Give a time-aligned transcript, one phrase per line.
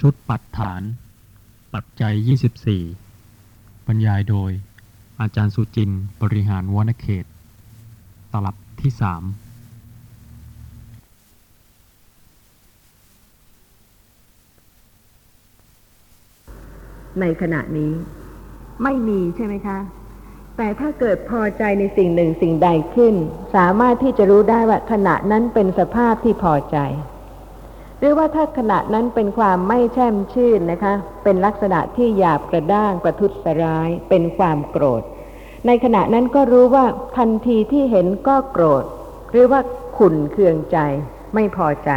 [0.00, 0.82] ชุดปัดฐาน
[1.74, 2.14] ปัจจัย
[3.20, 4.50] 24 บรรยายโดย
[5.20, 5.90] อาจารย์สุจิน
[6.22, 7.24] บริหารวนเขต
[8.32, 9.00] ตลับที่ 3
[17.20, 17.92] ในขณะนี้
[18.82, 19.78] ไม่มีใช่ไหมคะ
[20.56, 23.14] แต่ถ้าเกิดพอใจในสิ่งหนึ่งสิ่งใดขึ้น
[23.54, 26.78] สามารถที่จะรู้ได้ว่าขณะนั้นเป็นสภาพที่พอใจ
[27.98, 30.94] หรือว่าถ้าขณะนั้นเป็นความไม่แช่มชื่นนะคะ
[31.24, 35.02] เป็นลักษณะที่หยาบกระด้างประทุษร้าย เป็นความโกรธ
[35.66, 36.84] ในขณะนั้นก็รู้ว่า
[37.16, 38.84] ทันทีที่เห็นก็โกรธ
[39.30, 39.60] หรือว่า
[39.98, 40.78] ขุนเคืองใจ
[41.34, 41.90] ไม่พอใจ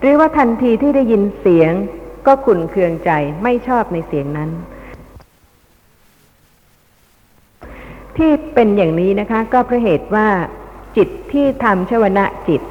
[0.00, 1.72] หรือว่าทันทีที่ได้ยินเสียง
[2.26, 3.10] ก็ขุนเคืองใจ
[3.42, 4.50] ไม่ชอบในเสียงนั้น
[8.16, 10.28] ที่เป็นอย่างนี้นะคะ ก็เพราะเหตุว่า
[10.96, 12.62] จิตที่ทำชวนะจิต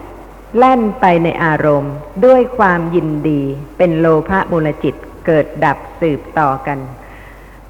[0.58, 1.94] แล่นไปในอารมณ์
[2.26, 3.42] ด้วยความยินดี
[3.78, 6.80] เป็นโลภะมูลจิตเกิดดับสืบต่อกัน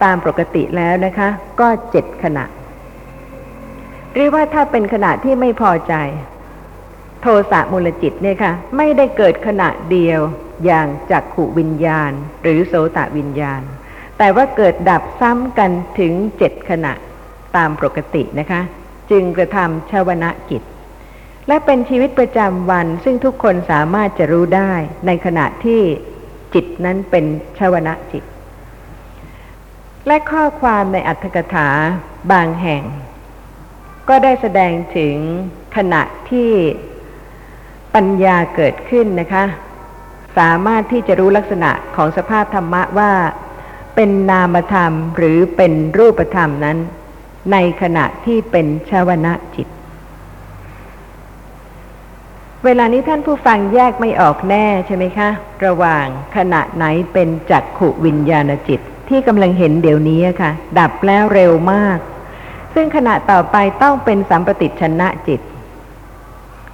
[0.03, 2.45] ตามปกติแล้วนะคะ ก็เจ็ดขณะ
[4.13, 5.93] หรือว่าถ้าเป็นขณะที่ไม่พอใจ
[7.21, 10.19] โทสะมูลจิตเนี่ยค่ะ ไม่ได้เกิดขณะเดียว
[10.65, 12.11] อย่างจักขุวิญญาณ
[12.43, 13.61] หรือโสตวิญญาณ
[14.17, 16.93] แต่ว่าเกิดดับซ้ำกันถึงเจ็ดขณะ
[17.55, 18.61] ตามปกตินะคะ
[19.11, 20.61] จึงกระทำชวนะกิจ
[21.47, 24.73] และเป็นชีวิตประจำวัน ซึ่งทุกคนสามารถจะรู้ได้
[25.05, 25.81] ในขณะที่
[26.53, 27.25] จิตนั้นเป็น
[27.59, 28.23] ชวนะจิต
[30.07, 31.67] และข้อความในอัตถกถา
[32.31, 32.83] บางแห่ง
[34.09, 35.15] ก็ได้แสดงถึง
[35.75, 36.51] ขณะที่
[37.95, 39.45] ปัญญาเกิดขึ้นนะคะ
[40.37, 43.11] สามารถที่จะรู้ลักษณะของสภาพธรรมะว่า
[43.95, 46.77] เป็นนามธรรมหรือเป็นรูปธรรมนั้น
[47.51, 49.67] ในขณะที่เป็นชาวนะจิต
[52.65, 55.29] เวลานี้ท่านผู้ฟังแยกไม่ออกแน่ใช่ไหมคะ
[55.65, 56.05] ระหว่าง
[56.35, 61.97] ขณะไหนเป็นจักขุวิญญาณจิต ที่กำลังเห็นเดี๋ยวนี้ค่ะ ดับแล้วเร็วมาก
[62.73, 65.41] ซึ่งขณะต่อไปต้องเป็นสัมปติชนะจิต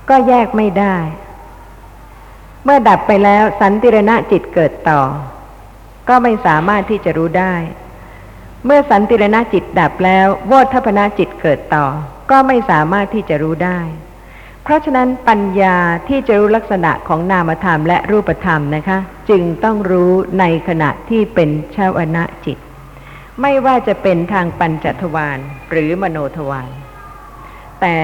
[0.09, 0.97] ก็แยกไม่ได้
[2.63, 5.01] เมื่อดับไปแล้วสันติรณะจิตเกิดต่อ
[6.09, 7.55] ก็ไม่สามารถที่จะรู้ได้
[8.65, 11.85] เมื่อสันติรณะจิตดับแล้วโวทัพนาจิตเกิดต่อ
[12.31, 13.79] ก็ไม่สามารถที่จะรู้ได้
[14.67, 15.75] เพราะฉะนั้นปัญญา
[16.07, 18.97] ที่จะรู้ลักษณะของนามธรรมและรูปธรรมนะคะ
[19.29, 22.57] จึงต้องรู้ในขณะที่เป็นชาวนะจิต
[23.41, 25.39] ไม่ว่าจะเป็นทางปัญจทวาร
[25.71, 26.69] หรือมโนทวาร
[27.81, 27.97] แต่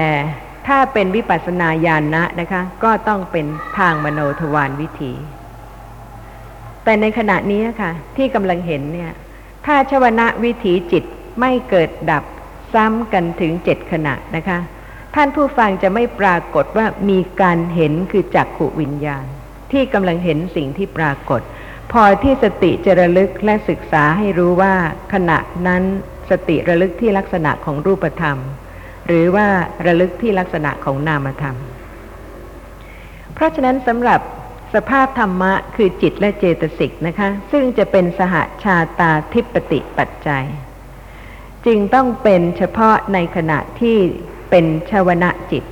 [0.66, 3.46] ถ้าเป็นวิปัสสนาญาณนะนะคะ ก็ต้องเป็น
[3.78, 5.12] ทางมโนทวารวิถี
[6.84, 9.12] แต่ในขณะนี้ค่ะ ที่กำลังเห็นเนี่ย
[9.66, 11.04] ถ้าชวนะวิถีจิต
[11.40, 12.24] ไม่เกิดดับ
[12.74, 14.58] ซ้ำกันถึงเจ็ดขณะนะคะ
[15.14, 19.24] ท่านผู้ฟังจะไม่ปรากฏว่ามีการเห็นคือจักขุวิญญาณ
[19.72, 21.40] ที่กำลังเห็นสิ่งที่ปรากฏ
[21.92, 24.74] พอที่สติจะระลึกและศึกษาให้รู้ว่า
[25.12, 25.82] ขณะนั้น
[26.30, 28.38] สติระลึกที่ลักษณะของรูปธรรม
[29.06, 29.46] หรือว่า
[29.86, 31.56] ระลึกที่ลักษณะของนามธรรม
[33.34, 34.20] เพราะฉะนั้นสำหรับ
[34.74, 40.44] สภาพธรรมะคือจิตและเจตสิกนะคะ ซึ่งจะเป็นสหชาตาทิปติปัจจัย
[41.66, 43.98] จึงต้องเป็นเฉพาะในขณะที่
[44.56, 45.64] เป็นชาวนะจิต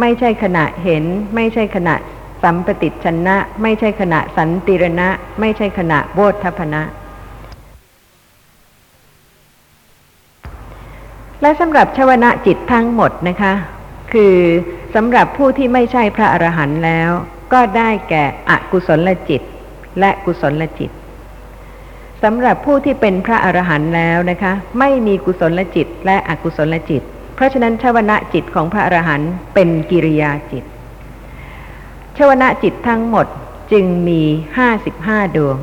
[0.00, 1.04] ไม่ใช่ขณะเห็น
[1.34, 1.94] ไม่ใช่ขณะ
[2.42, 5.08] สัมปติชนะ ไม่ใช่ขณะสันติรณะ
[5.40, 6.82] ไม่ใช่ขณะโบธพนะ
[11.42, 13.52] และสำหรับชาวนะจิตทั้งหมดนะคะ
[14.12, 14.36] คือ
[14.94, 17.10] สำหรับผู้ที่ไม่ใช่พระอรหันต์แล้ว
[17.52, 19.42] ก็ได้แก่อกุศลจิต
[20.00, 20.90] และกุศลจิต
[22.22, 27.02] สำหรับผู้ที่เป็นพระอรหันต์แล้วนะคะ ไม่มีกุศลจิตและอกุศลจิต
[27.34, 30.64] เพราะฉะนั้นชาวนะจิตของพระอรหันต์เป็นกิริยาจิต
[32.16, 33.26] ชาวนะจิตทั้งหมด
[33.72, 34.22] จึงมี
[34.56, 35.58] ห้าสิบห้าดวง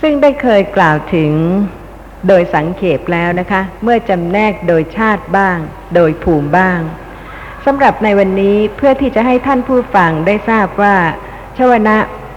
[0.00, 1.32] ซึ่งได้เคยกล่าวถึง
[2.28, 5.58] โดยสังเขปแล้วนะคะ เมื่อจำแนกโดยชาติบ้าง
[5.94, 6.80] โดยภูมิบ้าง
[7.64, 10.96] สำหรับในวันนี้เพื่อที่จะให้ท่านผู้ฟังได้ทราบว่า
[11.58, 11.96] ชวนะ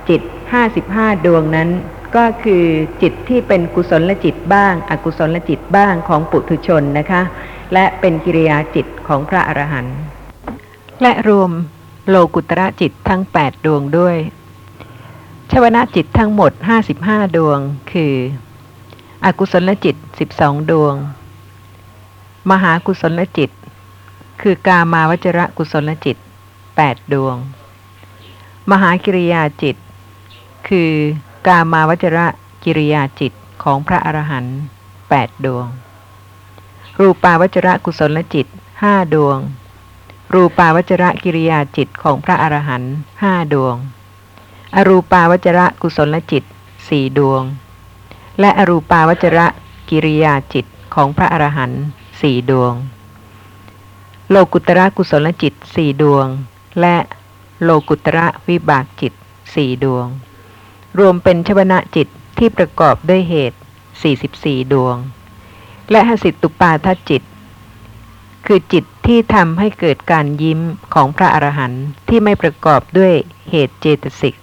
[0.10, 0.22] จิต
[0.54, 1.70] ห้าสิบห้าดวงนั้น
[2.16, 2.66] ก็คือ
[3.02, 7.22] จิตที่เป็นกุศลจิตบ้าง อกุศลจิตบ้างของปุถุชนนะคะ
[7.74, 9.98] และเป็นกิริยาจิตของพระอรหันต์
[11.02, 11.52] และรวม
[12.10, 14.18] โลกุตระจิตทั้งแปดดวงด้วย
[15.52, 17.60] ชวนะจิตทั้งหมดห้าสิบห้าดวง
[17.92, 18.14] คือ
[19.26, 20.96] อกุศลจิตสิบสองดวง
[22.52, 23.50] มหากุศลจิต
[24.42, 26.18] คือกามาวจระกุศลจิต
[26.76, 27.36] แปดดวง
[28.72, 29.76] มหากิริยาจิต
[30.68, 30.92] คือ
[31.48, 32.28] กามาวจระ
[32.64, 33.34] กิริยาจิต
[33.64, 34.58] ของพระอรหันต์
[35.10, 35.68] แปดดวง
[37.00, 38.48] รูปาวจระกุศลจิต
[38.82, 39.40] ห้าดวง
[40.34, 43.76] รูปาวจระกิริยาจิตของพระอรหันต์ห้าดวง
[44.76, 46.44] อรูปาวจระกุศลจิต
[46.88, 47.44] สี่ดวง
[48.40, 49.48] และอรูปาวจระ
[49.90, 50.66] กิริยาจิต
[50.96, 51.84] ของพระอรหันต์
[52.22, 52.74] สี่ดวง
[54.30, 56.28] โลกุตระกุศลจิตสี่ดวง
[56.80, 56.96] และ
[57.64, 59.14] โลกุตระวิบากจิต
[59.54, 60.08] สี่ดวง
[61.00, 62.08] รวมเป็นชวนะจิต
[62.38, 63.60] ที่ประกอบด้วยเหตุ
[64.16, 64.98] 44 ดวง
[65.92, 67.22] และหสิตุปาทจิต
[68.46, 70.60] คือจิตที่ทำให้เกิดการยิ้ม
[70.94, 73.14] ของพระอรหันต์ที่ไม่ประกอบด้วย
[73.50, 74.36] เหตุเจตสิก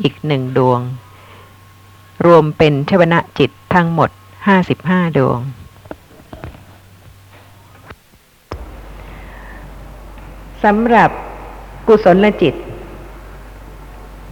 [0.00, 0.80] อีกหนึ่งดวง
[2.26, 4.10] รวมเป็นชวนะจิตทั้งหมด
[4.64, 5.40] 55 ดวง
[10.64, 11.10] สำหรับ
[11.86, 12.54] กุศลจิต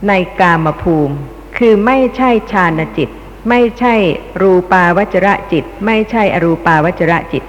[0.08, 1.16] ในกามภูมิ
[1.58, 3.10] คือไม่ใช่ฌานจิต
[3.48, 3.94] ไม่ใช่
[4.42, 7.44] รูปาวจระจิต ไม่ใช่อรูปาวจระจิต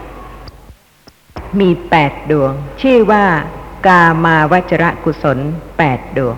[1.60, 3.26] มีแปดดวง ชื่อว่า
[3.88, 5.40] กามาวจระกุศล
[5.78, 6.38] แปดดวง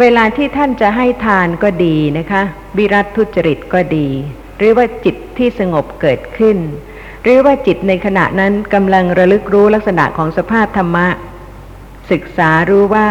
[0.00, 2.42] เวลาที่ท่านจะให้ทานก็ดีนะคะ
[2.76, 4.08] วิรัตทุจริตก็ดี
[4.56, 6.58] หรือว่าจิตที่สงบเกิดขึ้น
[7.22, 11.06] หรือว่าจิตในขณะนั้นกำลังระลึกรู้ลักษณะของสภาพธรรมะ
[12.10, 13.08] ศึกษารู้ว่า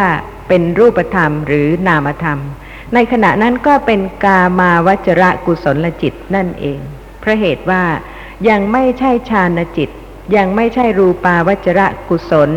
[0.48, 2.38] เป็นรูปธรรมหรือนามธรรม
[2.94, 6.78] ในขณะนั้นก็เป็นกามาวจระกุศลจิตนั่นเอง
[7.20, 7.84] เพราะเหตุว่า
[8.48, 9.90] ยังไม่ใช่ฌานจิต
[10.36, 12.50] ยังไม่ใช่รูปาวจระกุศล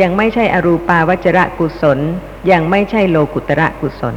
[0.00, 1.98] ยังไม่ใช่อรูปาวจระกุศล
[2.50, 4.14] ยังไม่ใช่โลกุตระกุศล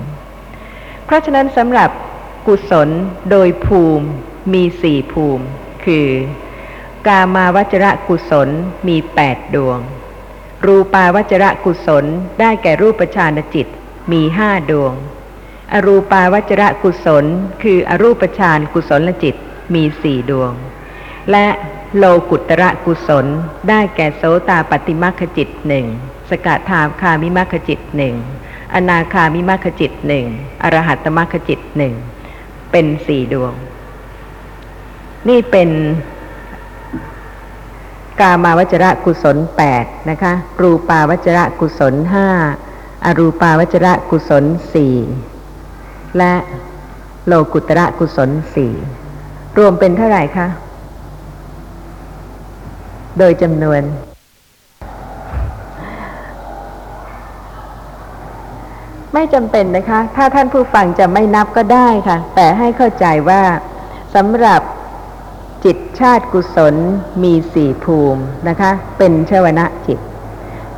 [1.05, 1.89] เพราะฉะนั้นสำหรับ
[2.47, 2.89] กุศล
[3.31, 4.07] โดยภูมิ
[4.53, 5.45] มีสี่ภูมิ
[5.85, 6.07] คือ
[7.07, 8.49] กามาวจระกุศล
[8.87, 9.79] มีแปดดวง
[10.65, 12.05] รูปาวจระกุศล
[12.39, 13.67] ได้แก่รูปฌานจิต
[14.11, 14.93] มีห้าดวง
[15.73, 17.25] อรูปาวจระกุศล
[17.63, 19.35] คืออรูปฌานกุศลจิต
[19.73, 20.51] มีสี่ดวง
[21.31, 21.47] และ
[21.97, 23.25] โลกุตระกุศล
[23.69, 25.85] ได้แก่โสตาปฏิมัคคจิตหนึ่ง
[26.29, 28.15] สกทาคามิมัคคจิตหนึ่ง
[28.73, 30.25] อนาคามิมัคคจิตหนึ่ง
[30.63, 31.93] อรหัตตมัคคจิตหนึ่ง
[32.71, 33.53] เป็นสี่ดวง
[35.29, 35.69] นี่เป็น
[38.19, 42.27] กามาวจระกุศลแปดนะคะรูปาวจระกุศลห้า
[43.05, 44.43] อรูปาวจระกุศล
[44.73, 44.95] สี่
[46.17, 46.33] และ
[47.27, 48.73] โลกุตระกุศลสี่
[49.57, 50.47] รวมเป็นเท่าไหร่คะ
[53.17, 53.81] โดยจำนวน
[59.13, 63.41] ไม่จำเป็นนะคะ ถ้าท่านผู้ฟังจะไม่นับก็ได้ค่ะ แต่ให้เข้าใจว่า
[64.15, 64.61] สำหรับ
[66.03, 66.75] ชาติกุศล
[67.23, 69.99] มีสี่ภูมินะคะ เป็นชวนะจิต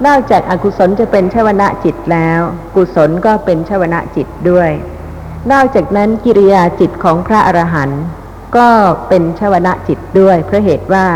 [0.06, 2.40] นอกจากอากุศลจะเป็นชวนะจิตแล้ว
[2.76, 4.70] กุศลก็เป็นชวนะจิตด้วย
[5.52, 8.04] นอกจากนั้นกิริยาจิตของพระอรหันต์
[8.58, 8.68] ก็
[9.08, 11.08] เป็นชวนะจิตด้วยเพราะเหตุว่า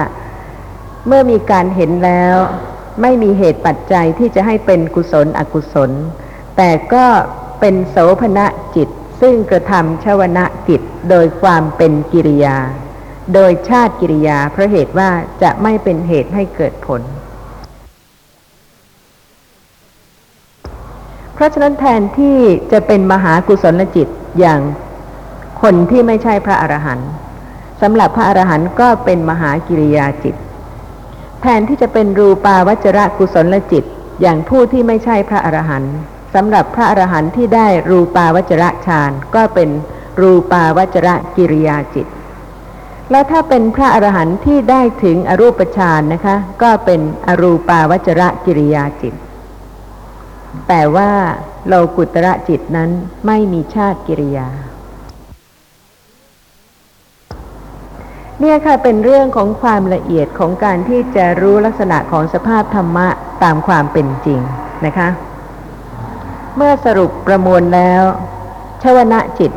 [1.08, 2.36] เมื่อมีการเห็นแล้ว
[3.02, 5.92] ไม่มีเหตุปัจจัยที่จะให้เป็นกุศลอกุศล
[6.58, 7.06] แต่ก็
[7.60, 8.46] เป็นโสภณะ
[8.76, 8.90] จิต
[9.22, 12.58] ซึ่งกระทำชวนะจิตโดยความเป็นกิริยา
[13.34, 15.10] โดยชาติกิริยาเพราะเหตุว่า
[15.42, 17.02] จะไม่เป็นเหตุให้เกิดผล
[21.34, 22.38] เพราะฉะนั้นแทนที่
[22.72, 24.08] จะเป็นมหากุศลจิต
[24.40, 24.60] อย่าง
[25.62, 27.10] คนที่ไม่ใช่พระอรหันต์
[27.82, 30.36] สำหรับพระอรหันต์ก็เป็นมหากิริยาจิต
[31.42, 33.84] แทนที่จะเป็นรูปาวจระกุศลจิต
[34.22, 35.94] อย่างผู้ที่ไม่ใช่พระอรหันต์
[36.36, 39.70] สำหรับพระอรหันต์ที่ได้รูปาวจระฌานก็เป็น
[40.22, 42.08] รูปาวจระกิริยาจิต
[43.12, 49.14] แล้วถ้าเป็นพระอรหันต์ที่ได้ถึงอรูปฌานนะคะ ก็เป็นอรูปาวจระกิริยาจิต
[50.68, 51.12] แต่ว่า
[51.68, 52.90] โลกุตระจิตนั้น
[53.26, 54.48] ไม่มีชาติกิริยา
[58.40, 63.08] เนี่ยค่ะเป็นเรื่องของความละเอียดของการที่จะรู้ลักษณะของสภาพธรรมะ
[63.44, 64.40] ตามความเป็นจริง
[64.86, 65.10] นะคะ
[66.56, 68.04] เมื่อสรุปประมวลแล้ว
[68.84, 69.52] ชวนะจิต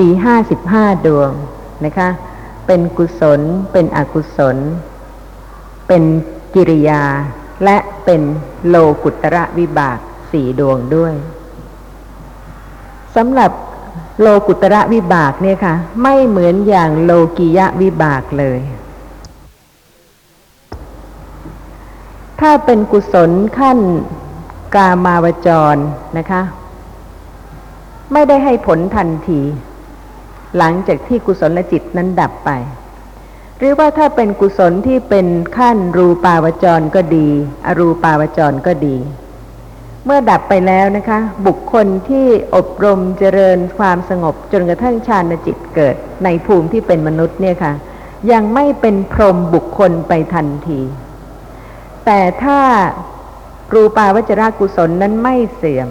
[0.00, 1.30] มีห้าสิบห้าดวง
[1.84, 2.08] นะคะ
[2.66, 3.40] เป็นกุศล
[3.72, 4.56] เป็นอกุศล
[5.88, 6.02] เป็น
[6.54, 7.02] กิริยา
[7.64, 8.22] และเป็น
[8.68, 9.98] โลกุตระวิบาก
[10.32, 11.14] สี่ดวงด้วย
[13.16, 13.50] สำหรับ
[14.20, 18.60] โลกุตระวิบากเนี่ยค่ะ ไม่เหมือนอย่างโลกิยะวิบากเลย
[22.40, 23.78] ถ้าเป็นกุศลขั้น
[24.74, 25.76] กามาวจร
[26.18, 26.42] นะคะ
[28.12, 29.40] ไม่ได้ให้ผลทันที
[30.56, 32.50] หลังจากที่กุศลจิตนั้นดับไป
[33.58, 35.26] หรือว่าถ้าเป็นกุศลที่เป็น
[35.56, 37.28] ขั้นรูปาวจรก็ดี
[37.66, 38.96] อรูปาวจรก็ดี
[40.04, 42.26] เมื่อดับไปแล้วนะคะ บุคคลที่
[42.56, 47.72] อบรมเจริญความสงบจนกระทั่งฌานจิตเกิด ในภูมิที่เป็นมนุษย์เนี่ยค่ะ
[48.32, 50.80] ยังไม่เป็นพรหมบุคคลไปทันที
[52.06, 52.60] แต่ถ้า
[53.74, 55.88] รูปาวจรกุศลนั้นไม่เสื่อม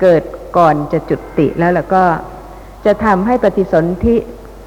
[0.00, 0.22] เกิด
[0.56, 2.02] ก่อนจะจุติแล้วแล้วก็
[2.86, 4.16] จะทำให้ปฏิสนธิ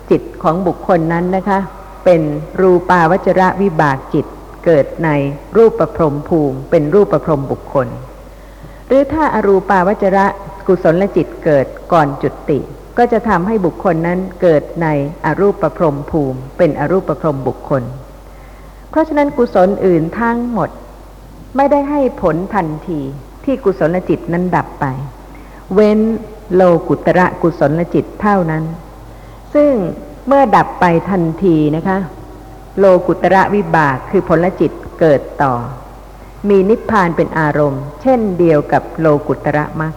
[0.09, 1.59] จิตของบุคคลนั้นนะคะ
[2.05, 2.21] เป็น
[2.61, 4.25] รูปาวจระวิบากจิต
[4.65, 5.09] เกิดใน
[5.57, 7.87] รูปประพรมภูมิ เป็นรูปประพรมบุคคล
[8.87, 10.25] หรือถ้าอารูปาวจระ
[10.67, 12.59] กุศลจิตเกิดก่อนจุติ
[12.97, 14.87] ก็จะทำให้บุคคลนั้นเกิดใน
[15.25, 17.83] อรูปประพรมภูมิ เป็นอรูปประพรมบุคคล
[18.89, 20.69] เพราะฉะนั้นกุศลอื่นทั้งหมด
[21.55, 22.99] ไม่ได้ให้ผลทันที
[23.43, 24.85] ที่กุศลจิตนั้นดับไป
[25.73, 25.99] เว้น
[26.55, 28.63] โลกุตระกุศลจิตเท่านั้น
[29.53, 29.71] ซึ่ง
[30.27, 31.97] เมื่อดับไปทันทีนะคะ
[32.79, 35.53] โลกุตระวิบากคือผลจิตเกิดต่อ
[36.49, 39.93] มีนิพพานเป็นอารมณ์ เช่นเดียวกับโลกุตระมรรค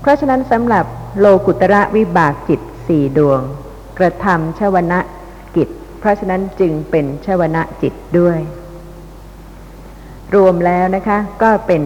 [0.00, 0.84] เพราะฉะนั้นสำหรับ
[1.18, 3.40] โลกุตระวิบากจิตสี่ดวง
[3.98, 5.00] กระทำชวนะ
[5.56, 8.38] กิจ เพราะฉะนั้นจึงเป็นชวนะจิตด้วย
[10.34, 11.82] รวมแล้วนะคะก็เป็น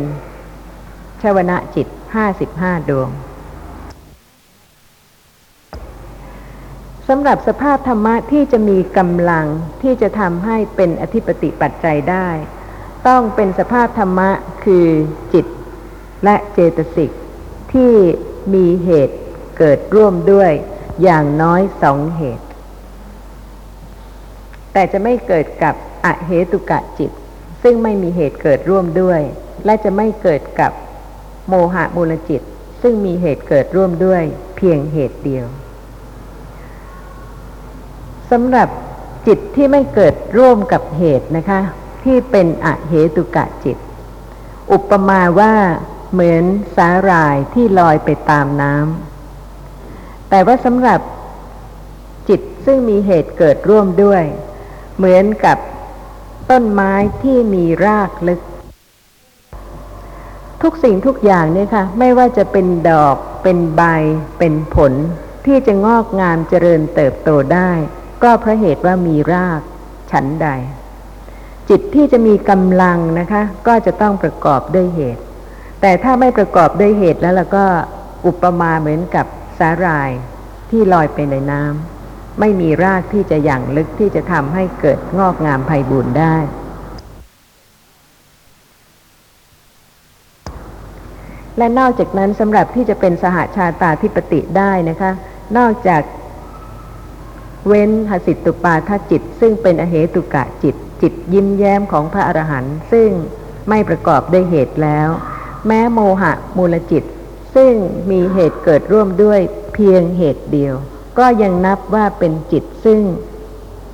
[1.23, 3.11] ชวนะจิตห้าสิบห้าดวง
[7.11, 9.47] สำหรับสภาพธรรมะที่จะมีกำลัง
[9.83, 12.29] ที่จะทำให้เป็นอธิปติปัจจัยได้
[13.09, 14.31] ต้องเป็นสภาพธรรมะ
[14.65, 14.87] คือ
[15.33, 15.47] จิต
[16.25, 17.11] และเจตสิก
[17.73, 17.93] ที่
[18.55, 19.17] มีเหตุ
[19.59, 20.53] เกิดร่วมด้วย
[21.03, 22.47] อย่างน้อยสองเหตุ
[24.73, 27.11] แต่จะไม่เกิดกับอเหตุกะจิต
[27.63, 29.21] ซึ่งไม่มีเหตุเกิดร่วมด้วย
[29.65, 30.73] และจะไม่เกิดกับ
[31.49, 32.43] โมหะมูลจิต
[32.83, 34.23] ซึ่งมีเหตุเกิดร่วมด้วย
[34.57, 35.47] เพียงเหตุเดียว
[38.31, 38.69] สำหรับ
[39.27, 41.61] จิตที่ไม่เกิดร่วมกับเหตุนะคะ
[42.05, 43.77] ที่เป็นอเหตุกะจิต
[44.73, 45.55] อุปมาว่า
[46.13, 46.45] เหมือน
[46.77, 51.01] สาหร่ายที่ลอยไปตามน้ำแต่ว่าสำหรับ
[52.29, 54.23] จิตซึ่งมีเหตุเกิดร่วมด้วย
[54.97, 55.59] เหมือนกับ
[56.51, 56.93] ต้นไม้
[57.23, 58.41] ที่มีรากลึก
[60.63, 63.83] ทุกสิ่งทุกอย่างเนี่ยค่ะ ไม่ว่าจะเป็นดอกเป็นใบ
[64.39, 64.93] เป็นผล
[65.47, 67.71] ที่จะงอกงามเจริญเติบโตได้
[68.23, 69.61] ก็เพราะเหตุว่ามีราก
[70.13, 70.49] ฉันใด
[71.69, 75.23] จิตที่จะมีกำลังนะคะ ก็จะต้องประกอบด้วยเหตุ
[75.81, 77.65] แต่ถ้าไม่ประกอบด้วยเหตุแล้วเราก็
[78.27, 79.27] อุปมาเหมือนกับ
[79.59, 80.11] สาหร่าย
[80.71, 86.37] ที่ลอยไปในน้ำไม่มีรากที่จะหยั่งลึกที่จะทำให้เกิดงอกงามไพบูรณ์ได้
[91.59, 95.11] และนอกจากนั้นสำหรับที่จะเป็นสหาชาตาธิปติได้นะคะ
[95.59, 96.03] นอกจาก
[97.67, 103.11] เว้นหสิตุปาทจิต ซึ่งเป็นอเหตุกะจิต จิตยิ้มแย้มของพระอรหันต์ซึ่ง
[103.69, 105.09] ไม่ประกอบด้วยเหตุแล้ว
[105.67, 107.05] แม้โมหะมูลจิต
[107.55, 107.73] ซึ่ง
[108.11, 109.41] มีเหตุเกิดร่วมด้วย
[109.75, 110.75] เพียงเหตุเดียว
[111.19, 113.01] ก็ยังนับว่าเป็นจิตซึ่ง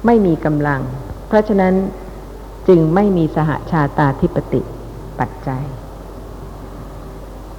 [0.07, 0.81] ไม่มีกำลัง
[1.29, 1.75] เพราะฉะนั้น
[2.69, 4.61] จึงไม่มีสหาชาตาธิปติ
[5.19, 5.65] ปัจจัย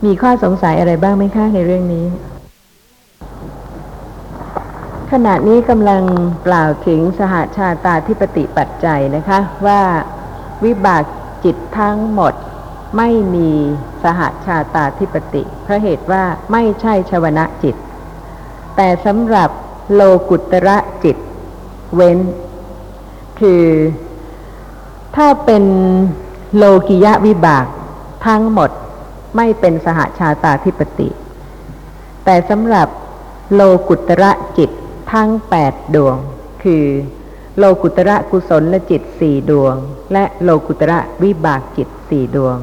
[0.06, 2.06] มีข้อสงสัยอะไรบ้างไหมคะในเรื่องนี้
[5.18, 6.04] ขณะนี้กำลัง
[6.48, 9.82] กล่าวถึงสหาชาตาธิปติปัจจัยนะคะว่า
[10.66, 11.04] วิบาก
[11.44, 12.34] จิตทั้งหมด
[12.98, 13.50] ไม่มี
[14.04, 17.76] สหาชาตาธิปติเพราะเหตุว่าไม่ใช่ชวนะจิต
[18.76, 19.50] แต่สำหรับ
[19.94, 21.18] โลกุตระจิต
[21.96, 22.20] เว้น
[23.40, 23.66] คือ
[25.16, 25.64] ถ้าเป็น
[26.56, 27.66] โลกิยะวิบาก
[28.28, 28.70] ทั้งหมด
[29.36, 31.10] ไม่เป็นสหาชาตาธิปติ
[32.26, 32.88] แต่สำหรับ
[33.54, 34.70] โลกุตระจิต
[35.12, 36.18] ทั้งแปดดวง
[36.64, 36.86] คือ
[37.58, 39.76] โลกุตระกุศลและจิตสี่ดวง
[40.14, 42.58] และโลกุตระวิบากจิตสี่ดวง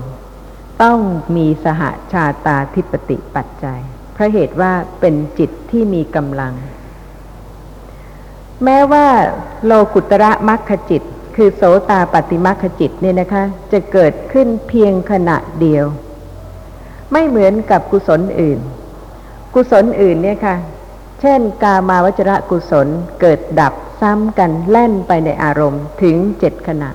[0.82, 0.98] ต้อง
[1.36, 3.80] มีสหาชาตาธิปติปัจจัย
[4.14, 6.54] เพราะเหตุว่าเป็นจิตที่มีกำลัง
[8.64, 9.06] แม้ว่า
[9.64, 11.02] โลกุตระมัคคจิต
[11.36, 15.84] คือโสตาปฏิมัคคจิตเนี่ยนะคะ จะเกิดขึ้นเพียงขณะเดียว
[17.12, 18.58] ไม่เหมือนกับกุศลอื่น
[19.54, 20.56] กุศลอื่นเนี่ยค่ะ
[21.20, 22.88] เช่น กามาวจระกุศล
[23.20, 26.90] เกิดดับซ้ำกันแล่นไปในอารมณ์ถึงเจ็ดขณะ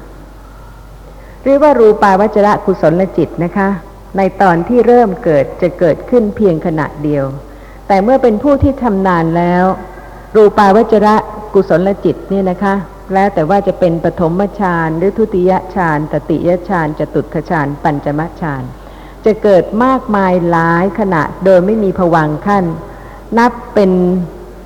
[1.44, 3.70] หรือว่ารูปาวจระกุศลจิตนะคะ
[4.18, 7.26] ในตอนที่เริ่มเกิดจะเกิดขึ้นเพียงขณะเดียว
[7.88, 9.64] แต่เมื่อเป็นผู้ที่ทำนานแล้ว
[10.36, 11.16] รูปาวจระ
[11.54, 12.76] กุศลจิตเนี่ยนะคะ
[13.14, 18.64] แล้วแต่ว่าจะเป็นปฐมฌานหรือทุติยฌานตติยฌานจตุตฌานปัญจมฌาน
[19.26, 22.64] จะเกิดมากมายหลายขณะโดยไม่มีผวังขั้น
[23.40, 23.92] นับเป็น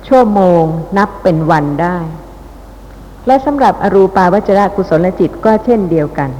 [0.08, 0.62] ชั่วโมง
[0.98, 1.98] นับเป็นวันได้
[3.26, 6.30] และสำหรับอรูปาวจระกุศลจิตก็เช่นเดียวกัน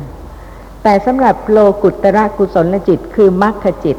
[0.83, 3.97] แต่สำหรับโลกุตระกุศลจิตคือมรรคจิต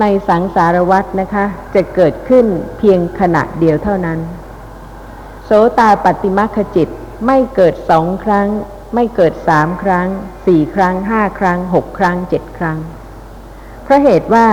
[0.00, 2.46] ในสังสารวัตนะคะ จะเกิดขึ้น
[2.78, 4.18] เพียงขณะเดียวเท่านั้น
[5.44, 6.88] โสตาปฏิมรรคจิต
[7.26, 8.48] ไม่เกิดสองครั้ง
[8.94, 10.08] ไม่เกิดสามครั้ง
[10.46, 12.78] สี่ครั้งห้าครั้งหกครั้งเจ็ดครั้ง
[13.84, 14.46] เพราะเหตุว่า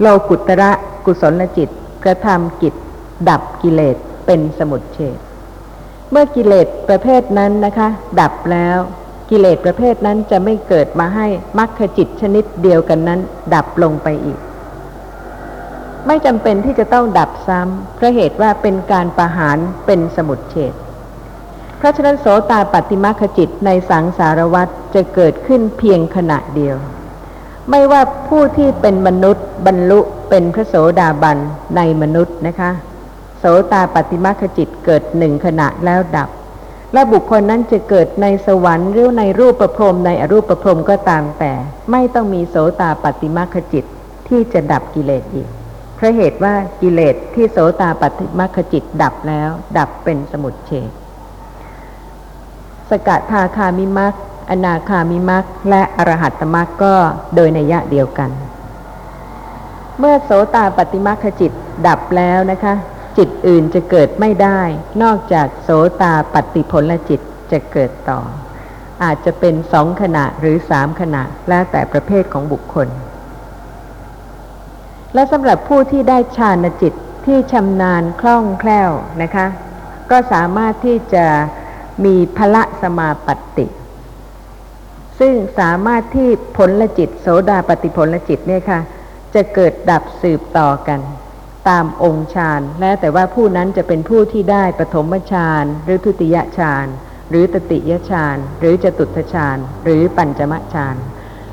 [0.00, 0.70] โลกุตระ
[1.04, 1.68] กุศลจิต
[2.04, 2.74] กระทำกิจ
[3.28, 5.18] ดับกิเลสเป็นสมุดเฉด
[6.10, 7.88] เมื่อกิเลสประเภทนั้นนะคะ
[8.20, 8.78] ดับแล้ว
[9.30, 11.26] กิเลสประเภทนั้นจะไม่เกิดมาให้
[11.58, 13.20] มรรคจิตชนิดเดียวกันนั้น
[13.54, 14.38] ดับลงไปอีก
[16.06, 20.74] ไม่จำเป็นที่จะต้องดับซ้ำเพราะเหตุว่าเป็นการประหารเป็นสมุดเฉด
[21.80, 26.76] พระฉะนั้นโสตาปัตติมรรคจิตในสังสารวัฏจะเกิดขึ้นเพียงขณะเดียว
[27.70, 31.38] ไม่ว่าผู้ที่เป็นมนุษย์บรรลุเป็นพระโสดาบัน
[31.76, 32.70] ในมนุษย์นะคะ
[33.38, 36.28] โสตาปัตติมรรคจิตเกิดหนึ่งขณะแล้วดับ
[36.92, 41.52] และบุคคลนั้นจะเกิดในสวรรค์หรือในรูปประพรมในอรูปประพรมก็ตามแต่
[41.90, 43.84] ไม่ต้องมีโสตาปัตติมรรคจิต
[44.28, 45.48] ที่จะดับกิเลสอีก
[45.96, 50.90] เพราะเหตุว่ากิเลสที่โสตาปัตติมรรคจิตดับแล้ว ดับเป็นสมุทเฉด
[52.90, 54.14] สกทาคามิมัก
[54.50, 56.94] อนาคามิมักและอรหัตตมักก็
[57.34, 58.30] โดยนัยะเดียวกัน
[59.98, 61.52] เมื่อโสตาปฏิมัคจิต
[61.86, 62.74] ดับแล้วนะคะ
[63.16, 64.60] จิตอื่นจะเกิดไม่ได้
[65.02, 65.68] นอกจากโส
[66.02, 67.20] ตาปฏิผลจิต
[67.52, 68.20] จะเกิดต่อ
[69.02, 72.88] อาจจะเป็นสองขณะหรือสามขณะแล้วแต่ประเภทของบุคคล
[75.14, 76.92] และสำหรับผู้ที่ได้ฌานจิต
[77.26, 78.90] ที่ชำนาญคล่องแคล่ว
[79.22, 79.46] นะคะ
[80.10, 81.26] ก็สามารถที่จะ
[82.04, 83.66] มีพละสมาปฏิ
[85.20, 88.80] ซึ่งสามารถที่ผลจิต โสดาปฏิผลจิตเนี่ยค่ะ
[89.34, 91.00] จะเกิดดับสืบต่อกัน
[91.68, 96.86] ตามองค์ฌานและแต่ว่าผู้นั้นจะเป็นผู้ที่ได้ปฐมฌานหรือทุติยฌาน
[97.30, 100.96] หรือตติยฌานหรือจตุตฌานหรือปัญจมฌาน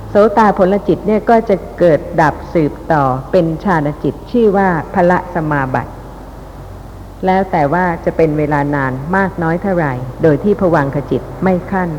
[0.10, 5.92] โสตาผลจิตเนี่ยก็จะเกิดดับสืบต่อเป็นฌานจิตชื่อว่าพละสมาบัติ
[7.26, 11.90] แล้วแต่ว่าจะเป็นเวลานานมากน้อยเท่าไหร่ โดยที่ผวังขจิตไม่ขั้น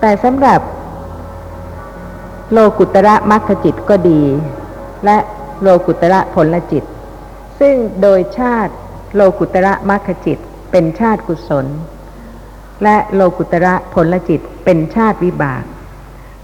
[0.00, 0.60] แต่สำหรับ
[2.52, 4.22] โลกุตระมัคคจิตก็ดี
[5.04, 5.18] และ
[5.62, 6.84] โลกุตระผลจิต
[7.60, 8.72] ซึ่งโดยชาติ
[9.14, 10.38] โลกุตระมัคคจิต
[10.70, 11.66] เป็นชาติกุศล
[12.82, 15.62] และโลกุตระผลจิตเป็นชาติวิบาก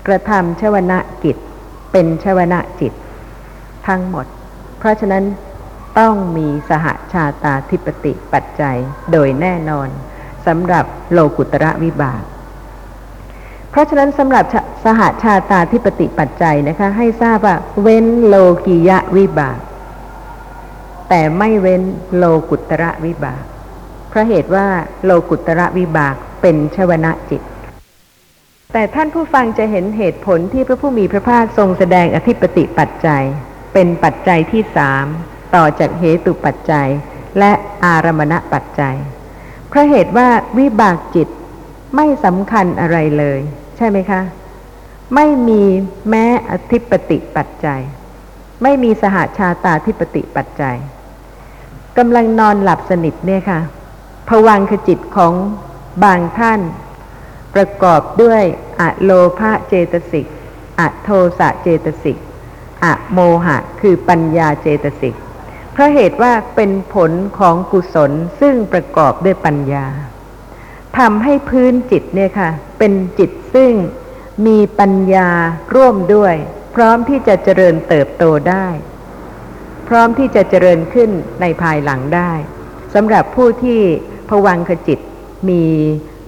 [0.07, 1.37] กระทำชวนะกิจ
[1.93, 2.93] เป็นชวนะจิต
[3.87, 4.27] ทั้งหมด
[4.79, 5.25] เพราะฉะนั้น
[5.99, 8.77] ต้องมีสหชาตาธิปติปัจจัย
[9.13, 9.89] โดยแน่นอน
[10.47, 12.23] สำหรับโลกุตระวิบาก
[13.75, 14.45] เพราะฉะนั้นสำหรับ
[14.85, 18.35] สหาชาตาที่ปฏิปัจจัยนะคะ ให้ทราบว่าเว้นโล
[18.67, 19.59] กิยะวิบาก
[21.09, 21.83] แต่ไม่เว้น
[22.17, 23.43] โลกุตระวิบาก
[24.09, 24.67] เพราะเหตุว่า
[25.05, 27.43] โลกุตระวิบากเป็นชวนะจิต
[28.73, 33.25] แต่ท่านผู้ฟังจะเห็นเหตุผลที่พระผู้มีพระภาคทรงแสดงอธิปติปัจจัย
[33.73, 35.07] เป็นปัจจัยที่สาม
[35.55, 36.89] ต่อจากเหตุปัจจัย
[37.39, 37.53] และ
[37.85, 38.97] อารมณปัจจัย
[39.69, 41.29] เพราะเหตุว่าวิบากจิต
[41.97, 43.41] ไม่สำคัญอะไรเลย
[43.77, 44.21] ใช่ไหมคะ
[45.15, 45.63] ไม่มี
[46.09, 47.81] แม้อธิปติปัจจัย
[48.63, 50.77] ไม่มีสหาชาตาธิปติปัจจัย
[51.99, 53.61] กำลังนอนหลับสนิทเนี่ยค่ะ
[54.29, 55.33] ผวังขจิตของ
[56.05, 56.61] บางท่าน
[57.55, 58.43] ประกอบด้วย
[58.81, 60.27] อะโลภะเจตสิก
[60.79, 61.09] อะโท
[61.39, 62.19] สะเจตสิก
[62.85, 65.15] อะโมหะ คือปัญญาเจตสิก
[65.73, 69.87] เพราะเหตุว่าเป็นผลของกุศลซึ่งประกอบด้วยปัญญา
[70.99, 72.51] ทำให้พื้นจิตเนี่ยค่ะ
[72.87, 73.75] เป็นจิตซึ่ง
[74.47, 75.31] มีปัญญา
[75.75, 76.35] ร่วมด้วย
[76.75, 78.67] พร้อมที่จะเจริญเติบโตได้
[79.89, 82.33] พร้อมที่จะเจริญขึ้นในภายหลังได้
[82.95, 83.81] สำหรับผู้ที่
[84.29, 84.99] ผวังขจิต
[85.49, 85.65] มี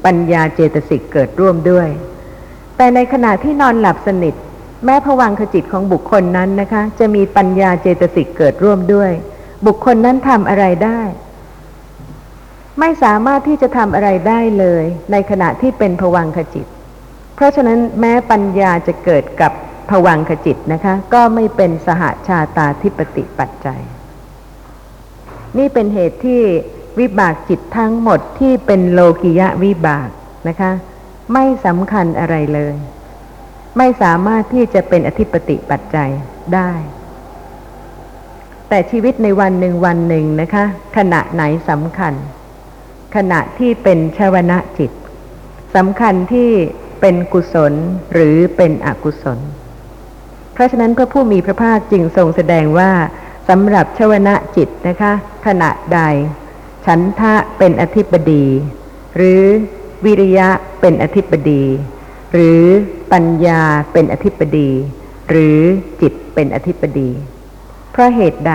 [0.04, 1.88] ปัญญาเจตสิกเกิดร่วมด้วย
[2.76, 4.34] แต่ในขณะที่นอนหลับสนิท
[4.84, 9.10] แม้ผวังขจิตของบุคคลนั้นนะคะ จะมีปัญญาเจตสิกเกิดร่วมด้วย
[9.66, 11.00] บุคคลนั้นทำอะไรได้
[12.80, 16.66] ไม่สามารถที่จะทำอะไรได้เลย ในขณะที่เป็นผวังขจิต
[17.34, 19.52] เพราะฉะนั้นแม้ปัญญาจะเกิดกับ
[19.90, 23.80] ผวังขจิตนะคะ ก็ไม่เป็นสหาชาตาธิปติปัจจัย
[25.58, 26.42] นี่เป็นเหตุที่
[26.98, 30.08] วิบากจิตทั้งหมดที่เป็นโลกิยะวิบาก
[30.48, 30.72] นะคะ
[31.32, 32.74] ไม่สำคัญอะไรเลย
[33.78, 36.10] ไม่สามารถที่จะเป็นอธิปติปัจจัย
[36.54, 36.70] ได้
[38.68, 40.64] แต่ชีวิตในวันหนึ่งวันหนึ่งนะคะ
[40.96, 42.14] ขณะไหนสำคัญ
[43.16, 44.90] ขณะที่เป็นชวนะจิต
[45.74, 46.50] สำคัญที่
[47.00, 47.72] เป็นกุศล
[48.12, 49.38] หรือเป็นอกุศล
[50.52, 52.90] เพราะฉะนั้นพระผู้มีพระภาคจึงทรงแสดงว่า
[53.48, 55.12] สำหรับชวนะจิตนะคะ
[55.46, 56.00] ขณะใด
[56.86, 58.44] ฉันทะเป็นอธิปดี
[59.16, 59.42] หรือ
[60.04, 60.48] วิริยะ
[60.80, 61.62] เป็นอธิปดี
[62.32, 62.62] หรือ
[63.12, 64.70] ปัญญาเป็นอธิปดี
[65.30, 65.58] หรือ
[66.00, 67.08] จิตเป็นอธิปดี
[67.92, 68.52] เพราะเหตุใด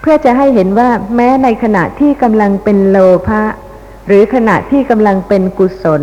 [0.00, 3.42] เพเพื่อจะให้เห็นว่าแม้ในขณะที่กำลังเป็นโลภะ
[4.06, 6.02] หรือขณะที่กำลังเป็นกุศล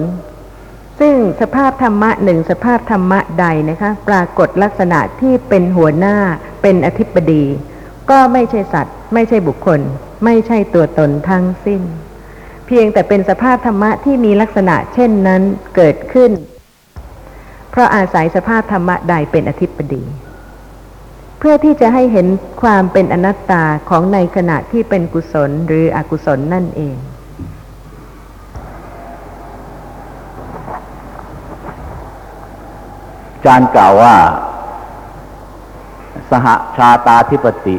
[0.99, 6.15] ซึ่งสภาพธรรมะหนึ่งสภาพธรรมะใดนะคะ ปรากฏลักษณะที่เป็นหัวหน้า
[6.61, 7.43] เป็นอธิปดี
[8.09, 9.79] ก็ไม่ใช่สัตว์ ไม่ใช่บุคคล
[10.25, 11.81] ไม่ใช่ตัวตนทั้งสิ้น
[12.67, 15.41] เพียงแต่เป็นสภาพธรรมะที่มีลักษณะเช่นนั้น
[15.75, 16.31] เกิดขึ้น
[17.71, 20.03] เพราะอาศัยสภาพธรรมะใดเป็นอธิปดี
[21.39, 22.27] เพื่อที่จะให้เห็น
[22.61, 27.77] ความเป็นอนัตตาของในขณะที่เป็นกุศลหรืออกุศลนั่นเอง อา
[33.45, 34.15] จารย์กล่าวว่า
[36.31, 36.47] สห
[36.77, 37.77] ชาตาธิปติ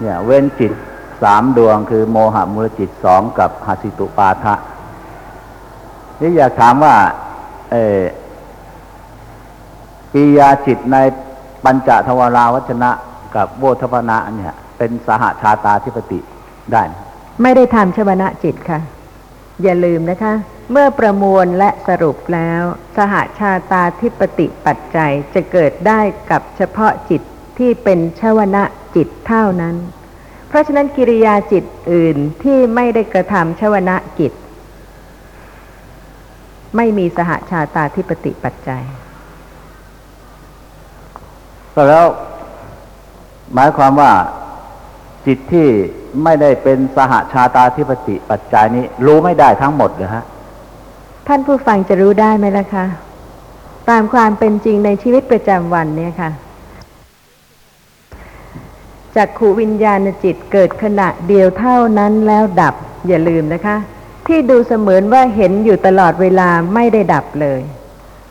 [0.00, 0.72] เนี่ย เว้นจิต
[1.22, 4.54] สามดวงคือโมหะมูลจิตสองกับหสิตุปาทะ
[6.20, 6.94] นี่อยากถามว่า
[7.72, 8.00] เออ
[10.12, 10.96] ปียาจิตใน
[11.64, 12.90] ปัญจทวาราวัชนะ
[13.36, 16.18] กับโวทพนะเนี่ย เป็นสหชาตาธิปติ
[16.72, 16.94] ได้ ไม
[17.42, 18.78] ไม่ได้ทำชวนะจิตค่ะ
[19.62, 20.32] อย่าลืมนะคะ
[20.70, 22.62] เมื่อประมวลและสรุปแล้ว
[22.96, 27.22] สหชาตาธิปติปัจจัยจะเกิดได้กับเฉพาะจิต
[27.58, 28.64] ที่เป็นชวนะ
[28.96, 29.76] จิตเท่านั้น
[30.48, 34.32] เพราะฉะนั้นกิริยาจิตอื่นที่ไม่ได้กระทำชวนะจิต
[36.76, 38.82] ไม่มีสหชาตาธิปติปัจจัย
[41.74, 42.06] ก็แล้ว
[43.54, 44.12] หมายความว่า
[45.26, 45.68] จิตที่
[46.24, 50.24] ไม่ได้เป็นสหชาตาธิปติปัจจัยนี้ รู้ไม่ได้ทั้งหมดเลยฮะ
[51.28, 52.86] ท่านผู้ฟังจะรู้ได้ไหมล่ะคะ
[53.90, 56.30] ตามความเป็นจริงในชีวิตประจำวันเนี่ยค่ะ
[59.16, 62.74] จากขูวิญญาณจิตเกิดขณะเดียวเท่านั้นแล้วดับ
[63.08, 63.76] อย่าลืมนะคะ
[64.26, 67.60] ที่ดูเสมือนว่าเห็นอยู่ตลอดเวลาไม่ได้ดับเลย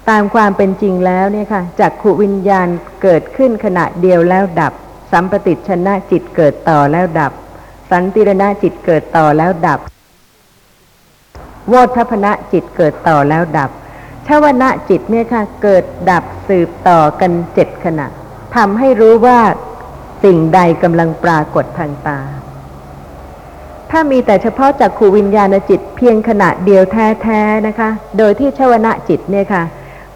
[0.09, 2.67] ตามความเป็นจริงแล้วเนี่ยค่ะจากขูวิญญาณ
[3.03, 4.73] เกิดขึ้นขณะเดียวแล้วดับ
[5.11, 7.31] สัมปติชนะจิตเกิดต่อแล้วดับ
[7.91, 9.79] สันติรณะจิตเกิดต่อแล้วดับ
[11.69, 13.69] โวทัพนะจิตเกิดต่อแล้วดับ
[14.27, 18.07] ชาวนะจิตเนี่ยค่ะเกิดดับสืบต่อกันเจ็ดขณะ
[18.55, 19.39] ทำให้รู้ว่า
[20.23, 22.19] สิ่งใดกำลังปรากฏทางตา
[23.91, 29.63] ถ้ามีแต่เฉพาะจากขูวิญญาณจิตเพียงขณะเดียวแท้ๆนะคะ โดยที่ชาวนะจิตเนี่ยค่ะ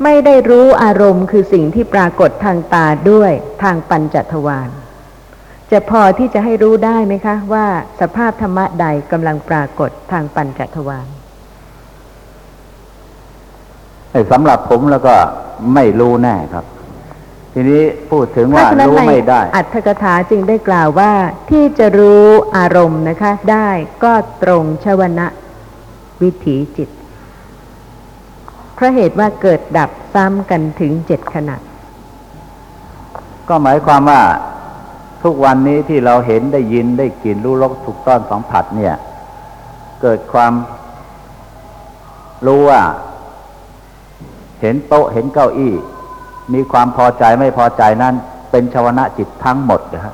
[0.04, 3.32] ไม่ได้รู้อารมณ์คือสิ่งที่ปรากฏทางตาด้วย
[3.64, 4.70] ทางปัญจทวาร
[5.72, 7.66] จะพอที่จะให้รู้ได้ไหมคะ ว่า
[8.00, 11.08] สภาพธรรมะใดกำลังปรากฏทางปัญจทวาร
[14.32, 15.16] สำหรับผมแล้วก็
[15.74, 16.66] ไม่รู้แน่ครับ
[17.54, 21.12] ทีนี้พูดถึงเพว่าราะฉะนั้นรู้ในไม่ได้ อัตถกถาจึงได้กล่าวว่า
[21.50, 22.26] ที่จะรู้
[22.58, 23.70] อารมณ์นะคะ ได้
[24.04, 25.28] ก็ตรงชวนะ
[26.22, 26.90] วิถีจิต
[28.76, 31.56] เพราะเหตุว่าเกิดดับซ้ำกันถึงเจ็ดขณะ
[33.50, 34.22] ก็หมายความว่า
[35.24, 38.96] ทุกวันนี้ที่เราเห็นได้ยินได้กลิ่นรู้รสถูกต้องสัมผัสเนี่ย
[40.02, 40.54] เกิดความ
[42.46, 42.82] รู้ว่า
[43.15, 45.74] เห็นโต๊ะเห็นเก้าอี้
[46.54, 48.14] มีความพอใจไม่พอใจนั้น
[48.52, 50.14] เป็นชาวนะจิตทั้งหมดนะฮะ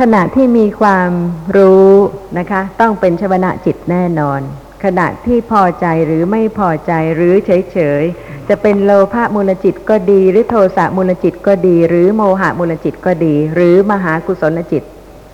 [0.00, 1.10] ขณะที่มีความ
[1.56, 1.90] รู้
[2.38, 4.40] นะคะ ต้องเป็นชวนะจิตแน่นอน
[4.84, 14.82] ขณะที่พอใจหรือไม่พอใจหรือเฉยๆจะเป็นโลภะมูลจิตก็ดี หรือโทสะมูลจิตก็ดี หรือโมหะมูลจิตก็ดี หรือมหากุศลจิต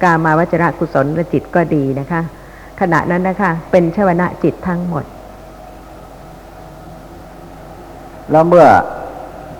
[0.03, 2.21] กามาวจระกุศลจิตก็ดีนะคะ
[2.81, 5.05] ขณะนั้นนะคะ เป็นชวนะจิตทั้งหมด
[8.31, 8.67] แล้วเมื่อ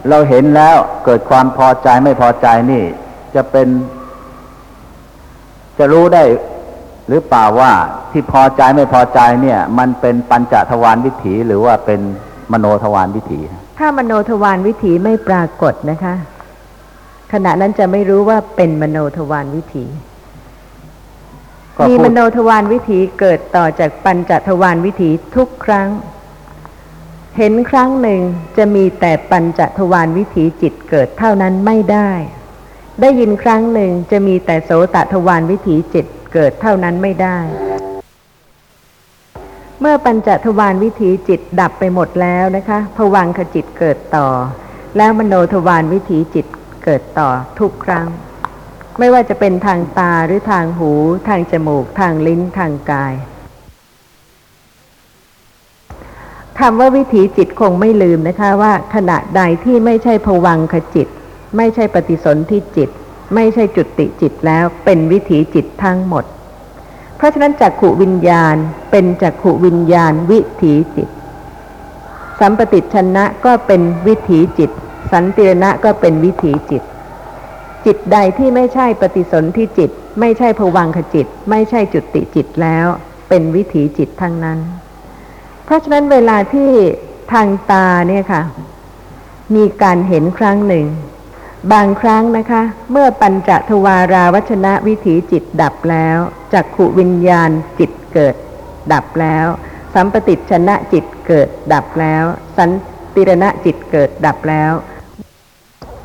[0.09, 2.85] เราเห็นแล้วเกิดความพอใจไม่พอใจนี่
[3.35, 3.69] จะเป็น
[5.79, 6.23] จะรู้ได้
[7.09, 7.73] หรือเปล่าว่า
[8.13, 12.01] ที่พอใจไม่พอใจเนี่ย มันเป็นปัญจทวารวิถีหรือว่าเป็น
[12.53, 13.41] มโนทวารวิถี
[13.79, 16.15] ถ้ามโนทวารวิถีไม่ปรากฏนะคะ
[17.33, 19.85] ขณะนั้นจะไม่รู้ว่าเป็นมโนทวารวิถี
[21.77, 25.89] ก็มีพูมดโนทวารวิถีเกิดต่อจากปัญจทวารวิถีทุกครั้ง
[27.37, 28.21] เห็นครั้งหนึ่ง
[28.57, 32.11] จะมีแต่ปัญจทวารวิถีจิตเกิดเท่านั้นไม่ได้
[33.01, 37.39] ได้ยินครั้งหนึ่งจะมีแต่โสตทวารวิถีจิตเกิดเท่านั้นไม่ได้
[39.81, 44.29] เมื่อปัญจทวารวิถีจิตดับไปหมดแล้วนะคะผวังขจิตเกิดต่อ
[44.97, 46.47] แล้วมโนทวารวิถีจิต
[46.85, 48.07] เกิดต่อทุกครั้ง
[48.99, 50.93] ไม่ว่าจะเป็นทางตาหรือทางหู
[51.29, 53.15] ทางจมูก ทางลิ้นทางกาย
[56.61, 61.09] คำว่าวิถีจิตคงไม่ลืมนะคะว่าขณะใดที่ไม่ใช่ผวังขจิต
[61.57, 62.91] ไม่ใช่ปฏิสนธิจิต
[63.35, 66.25] ไม่ใช่จุติจิตแล้วเป็นวิถีจิตทั้งหมด
[67.17, 68.57] เพราะฉะนั้นจักขุวิญญาณ
[68.91, 71.09] เป็นจักขุวิญญาณวิถีจิต
[72.41, 74.71] สัมปติชนะก็เป็นวิถีจิต
[75.13, 76.83] สันติรณะก็เป็นวิถีจิต
[77.87, 82.87] จิตใดที่ไม่ใช่ปฏิสนธิจิต ไม่ใช่ภวังคจิต ไม่ใช่จุติจิตแล้ว
[83.29, 84.59] เป็นวิถีจิตทั้งนั้น
[85.71, 86.71] ราะฉะนั้นเวลาที่
[87.33, 88.43] ทางตาเนี่ยค่ะ
[89.55, 90.87] มีการเห็นครั้งหนึ่ง
[91.73, 96.19] บางครั้งนะคะ เมื่อปัญจทวาราวัชนะวิถีจิตดับแล้ว
[96.53, 98.35] จักขุวิญญาณจิตเกิด
[98.93, 99.47] ดับแล้ว
[99.95, 102.25] สัมปติชนะจิตเกิด ดับแล้ว
[102.57, 102.71] สัน
[103.15, 104.73] ติรณะจิตเกิด ดับแล้ว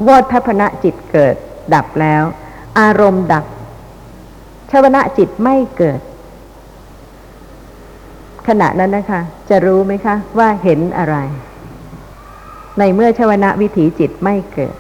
[0.08, 1.36] วอดทัพนะจิตเกิด
[1.74, 2.24] ดับแล้ว
[2.80, 3.46] อารมณ์ดับ
[4.72, 6.00] ชวนะจิตไม่เกิด
[8.48, 11.18] ขณะนั้นนะคะ จะรู้ไหมคะ ว่าเห็นอะไร
[12.80, 14.76] ในเมื่อชวนะวิถีจิตไม่เกิด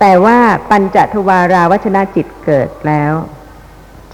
[0.00, 0.38] แต่ว่า
[0.70, 3.12] ปัญจทวาราวัชนะจิตเกิดแล้ว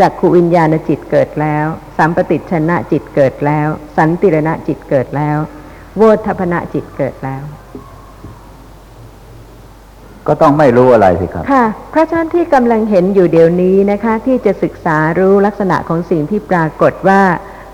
[0.00, 1.66] จักขูวิญญาณจิตเกิดแล้ว
[1.98, 5.38] สัมปติชนะจิตเกิดแล้ว สันติรณะจิตเกิดแล้ว
[5.96, 7.42] โวทัพนะจิตเกิดแล้ว
[10.26, 17.22] ก็ต้องไม่รู้อะไรสิครับ ค่ะ เพราะฉะนั้นที่กำลังเห็นอยู่เดี๋ยวนี้นะคะ ที่จะศึกษารู้ลักษณะของสิ่งที่ปรากฏว่า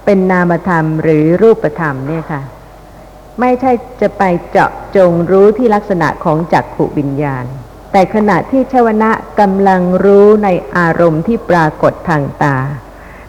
[0.04, 2.42] เป็นนามธรรมหรือรูปธรรมเนี่ยค่ะ
[3.40, 7.44] ไม่ใช่จะไปเจาะจงรู้ที่ลักษณะของจักขุวิญญาณ
[7.92, 12.56] แต่ขณะที่ชวนะกำลังรู้ในอารมณ์ที่ปรากฏทางตา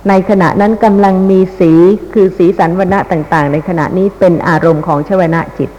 [0.09, 1.71] ในขณะนั้นกำลังมีสี
[2.13, 5.69] คือสีสันวณะต่างๆ ในขณะนี้เป็นอารมณ์ของชวนะจิต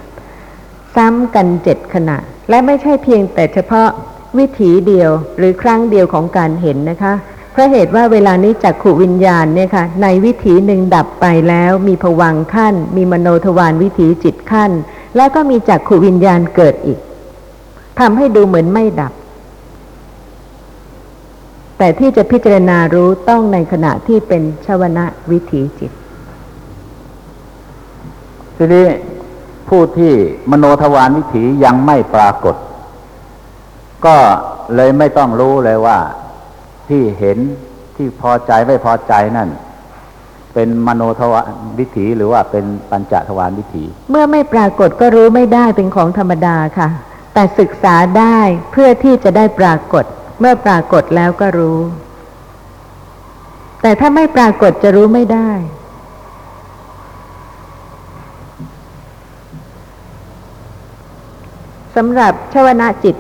[0.96, 2.16] ซ้ำกันเจ็ดขณะ
[2.50, 3.88] และไม่ใช่เพียงแต่เฉพาะ
[4.38, 7.12] วิถีเดียวหรือครั้งเดียวของการเห็นนะคะ
[7.57, 14.71] เพราะเหตุว่าเวลานี้จักขุวิญญาณเนี่ยค่ะในวิถีหนึ่งดับไปแล้วมีผวังขั้น มีมโนทวารวิถีจิตขั้น
[15.16, 16.99] แล้วก็มีจักขุวิญญาณเกิดอีก
[18.01, 19.12] ทำให้ดูเหมือนไม่ดับ
[21.79, 25.92] แต่ที่จะพิจารณารู้ต้องในขณะที่เป็นชวนะวิถีจิต
[28.57, 28.87] ทีนี้
[29.69, 30.12] ผู้ที่
[30.51, 32.57] มโนทวารวิถียังไม่ปรากฏ
[34.07, 34.16] ก็
[34.75, 35.99] เลยไม่ต้องรู้เลยว่า
[36.88, 37.38] ที่เห็น
[37.96, 39.49] ที่พอใจไม่พอใจนั่น
[40.55, 41.44] เป็นมโนทวาร
[41.79, 46.88] วิถีหรือว่าเป็นปัญจทวารวิถี เมื่อไม่ปรากฏก็รู้ไม่ได้เป็นของธรรมดาค่ะ
[47.35, 48.38] แต่ศึกษาได้
[48.72, 50.05] เพื่อที่จะได้ปรากฏ
[50.40, 51.81] เมื่อปรากฏแล้วก็รู้
[53.83, 55.51] แต่ถ้าไม่ปรากฏจะรู้ไม่ได้
[61.96, 63.16] สำหรับชวนะจิต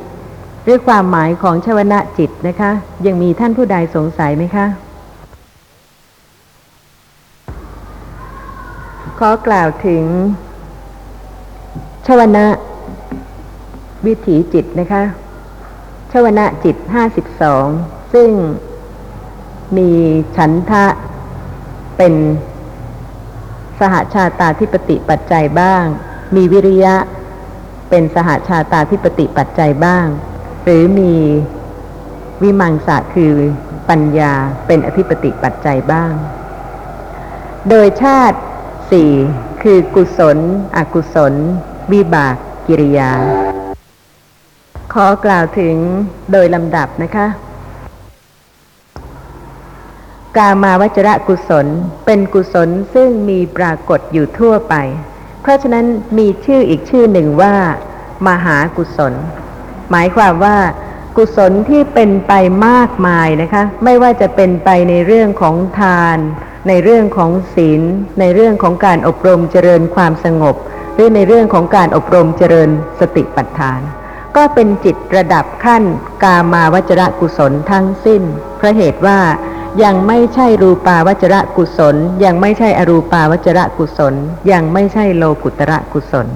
[0.66, 2.70] หรือความหมายของชวนะจิตนะคะ
[3.06, 4.66] ยังมีท่านผู้ใดสงสัยไหมคะ
[9.18, 10.04] ขอกล่าวถึง
[12.06, 12.46] ชวนะ
[14.06, 15.02] วิถีจิตนะคะ
[16.12, 17.66] ชวนะจิตห้าสิบสอง
[18.14, 18.28] ซึ่ง
[19.76, 19.90] มี
[20.36, 20.86] ฉันทะ
[21.96, 22.14] เป็น
[23.80, 25.84] สหชาตาธิปติปัจจัยบ้าง
[26.36, 26.96] มีวิริยะ
[27.90, 30.06] เป็นสหชาตาธิปติปัจจัยบ้าง
[30.68, 31.14] หรือมี
[32.42, 33.34] วิมังสะคือ
[33.88, 34.32] ปัญญา
[34.66, 36.12] เป็นอธิปติปัจจัยบ้าง
[37.68, 38.38] โดยชาติ
[38.90, 39.12] สี่
[39.62, 40.38] คือกุศล
[40.76, 41.34] อกุศล
[41.92, 43.12] วิบาก กิริยา
[44.92, 45.74] ขอกล่าวถึง
[46.32, 47.26] โดยลำดับนะคะ
[50.36, 51.66] กามาวจระกุศล
[52.04, 54.74] เป็นกุศลซึ่งมีปรากฏอยู่ทั่วไป
[55.40, 55.86] เพราะฉะนั้น
[56.18, 57.54] มีชื่ออีกชื่อหนึ่งว่า
[58.26, 59.14] มหากุศล
[59.90, 60.56] หมายความว่า
[61.16, 62.32] กุศลที่เป็นไป
[62.68, 66.18] มากมายนะคะ ไม่ว่าจะเป็นไปในเรื่องของทาน
[66.68, 67.82] ในเรื่องของศีล
[68.20, 70.56] ในเรื่องของการอบรมเจริญความสงบ
[70.94, 72.70] หรือในเรื่องของการอบรมเจริญ
[73.00, 73.80] สติปัฏฐาน
[74.36, 75.84] ก็เป็นจิตระดับขั้น
[76.22, 78.22] กามาวจระกุศลทั้งสิ้น
[78.56, 79.20] เพราะเหตุว่า
[79.82, 84.14] ยังไม่ใช่รูปาวจระกุศล ยังไม่ใช่อรูปาวจระกุศล
[84.52, 86.28] ยังไม่ใช่โลกุตระกุศล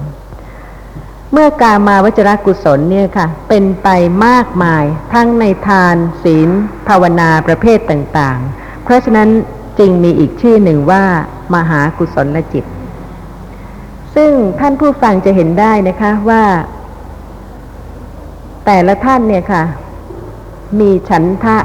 [1.33, 3.87] เมื่อกามาวจรกุศลเนี่ยค่ะ เป็นไป
[4.25, 6.49] มากมาย ทั้งในทาน ศีล
[6.87, 9.29] ภาวนาประเภทต่างๆ เพราะฉะนั้น
[9.79, 11.03] จึงมีอีกชื่อหนึ่งว่า
[11.53, 12.65] มหากุศลจิต
[14.15, 16.43] ซึ่งท่านผู้ฟังจะเห็นได้นะคะว่า
[18.65, 19.63] แต่ละท่านเนี่ยค่ะ
[20.79, 21.57] มีฉันทะ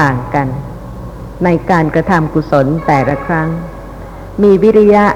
[0.00, 0.46] ต่างกัน
[1.44, 3.48] ในการกระทำกุศลแต่ละครั้ง
[4.42, 5.06] มีวิริยะ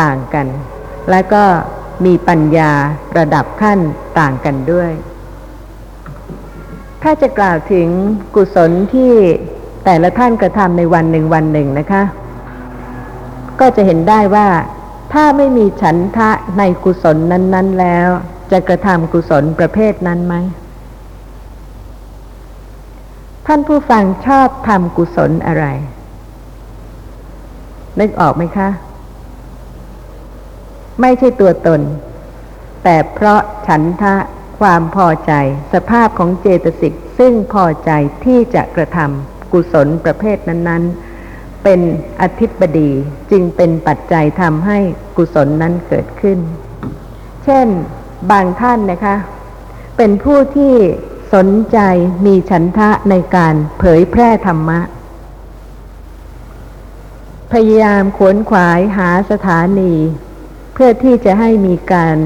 [0.00, 0.46] ต่างกัน
[1.10, 1.44] และก็
[2.04, 2.72] มีปัญญา
[3.18, 3.78] ระดับขั้น
[4.18, 4.92] ต่างกันด้วย
[7.02, 7.88] ถ้าจะกล่าวถึง
[8.34, 9.12] กุศลที่
[9.84, 12.02] แต่ละท่านกระทำในวันหนึ่งวันหนึ่งนะคะ
[13.60, 14.48] ก็จะเห็นได้ว่า
[15.12, 18.08] ถ้าไม่มีฉันทะในกุศลนั้น ๆ แล้ว
[18.52, 20.34] จะกระทำกุศลประเภทนั้นไหม
[23.46, 25.66] ท่านผู้ฟังชอบทำกุศลอะไร
[28.00, 28.68] นึกออกไหมคะ
[31.00, 31.80] ไม่ใช่ตัวตน
[32.84, 34.14] แต่เพราะฉันทะ
[34.60, 35.32] ความพอใจ
[35.72, 37.90] สภาพของเจตสิกซึ่งพอใจ
[38.24, 40.82] ที่จะกระทำกุศลประเภทนั้น
[41.22, 41.80] ๆ เป็น
[42.20, 42.90] อธิบดี
[43.30, 44.78] จึงเป็นปัจจัยทำให้
[45.16, 46.38] กุศลนั้นเกิดขึ้น
[47.44, 47.66] เช่น
[48.30, 49.16] บางท่านนะคะ
[49.96, 50.74] เป็นผู้ที่
[51.34, 51.78] สนใจ
[52.26, 54.80] มีฉันทะในการเผยแพร่ธรรมะ
[57.52, 59.94] พยายามขวนขวายหาสถานี
[60.78, 62.16] เพื่อที่จะให้มีการ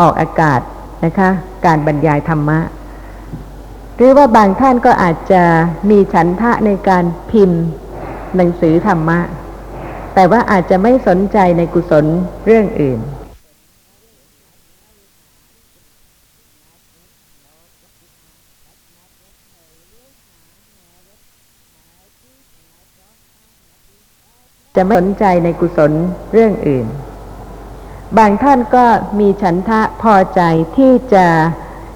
[0.00, 0.60] ออกอากาศ
[1.04, 1.30] นะคะ
[1.66, 2.58] การบรรยายธรรมะ
[3.96, 5.42] หรือว่าบางท่านก็อาจจะ
[5.90, 7.62] มีฉันทะในการพิมพ์
[8.36, 9.18] หนังสือธรรมะ
[10.14, 12.04] แต่ว่าอาจจะไม่สนใจในกุศล
[12.46, 13.00] เรื่องอื่น
[24.76, 25.92] จะไม่สนใจในกุศล
[26.32, 26.86] เรื่องอื่น
[28.18, 28.86] บางท่านก็
[29.20, 30.42] มีฉันทะพอใจ
[30.76, 31.26] ที่จะ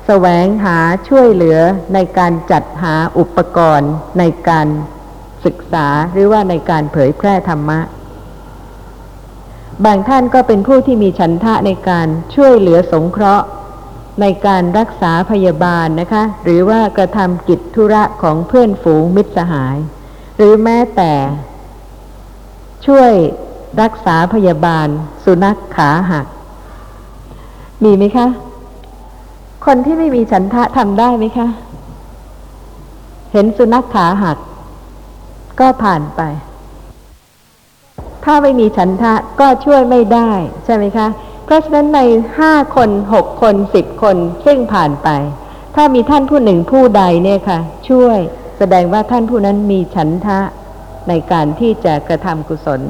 [0.07, 1.59] แสวงหาช่วยเหลือ
[1.95, 4.67] ในการจัดหาอุปกรณ์ในการ
[5.45, 7.81] ศึกษาหรือว่าในการเผยแพร่ธรรมะ
[9.85, 13.47] บางท่านก็เป็นผู้ที่มีฉันทะในการช่วยเหลือสงเคราะห์
[14.21, 19.77] ในการรักษาพยาบาลนะคะ หรือว่ากระทำกิจธุระของเพื่อนฝูงมิตรสหาย
[20.37, 21.13] หรือแม้แต่
[22.87, 23.13] ช่วย
[23.83, 24.89] รักษาพยาบาล
[25.25, 26.27] สุนัขขาหัก
[27.85, 28.27] มีไหมคะ
[29.67, 31.49] คนที่ไม่มีฉันทะทำได้ไหมคะ
[33.33, 34.39] เห็นสุนัขขาหัก
[35.61, 36.21] ก็ผ่านไป
[38.25, 40.31] ถ้าไม่มีฉันทะก็ช่วยไม่ได้
[40.65, 41.07] ใช่ไหมคะ
[41.45, 42.01] เพราะฉะนั้นใน
[42.39, 45.09] ห้าคนหกคนสิบคนซึ่งผ่านไป
[45.75, 48.19] ถ้ามีท่านผู้หนึ่งผู้ใดเนี่ยค่ะ ช่วย
[48.59, 50.41] แสดงว่าท่านผู้นั้นมีฉันทะ
[51.11, 52.81] ในการที่จะกระทำกุศล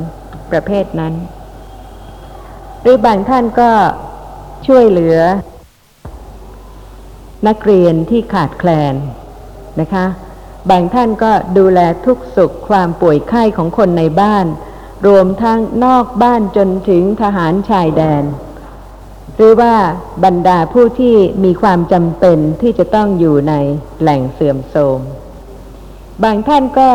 [0.50, 1.14] ประเภทนั้น
[2.82, 3.70] หรือบางท่านก็
[4.66, 5.18] ช่วยเหลือ
[7.48, 8.94] นักเรียนที่ขาดแคลน
[9.80, 10.06] นะคะ
[10.70, 14.46] บางท่านก็ดูแลทุกสุขความป่วยไข้ของคนในบ้าน
[15.06, 18.24] รวมทั้งนอกบ้านจนถึงทหารชายแดน
[19.36, 19.74] หรือว่า
[20.24, 23.54] บรรดาผู้ที่มีความจำเป็นที่จะต้องอยู่ใน
[24.00, 25.00] แหล่งเสื่อมโทรม
[26.24, 26.90] บางท่านก็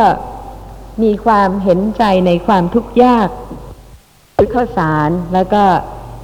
[1.03, 3.29] มีความเห็นใจในความทุกข์ยาก
[4.35, 5.63] ซื้อข้าวสารแล้วก็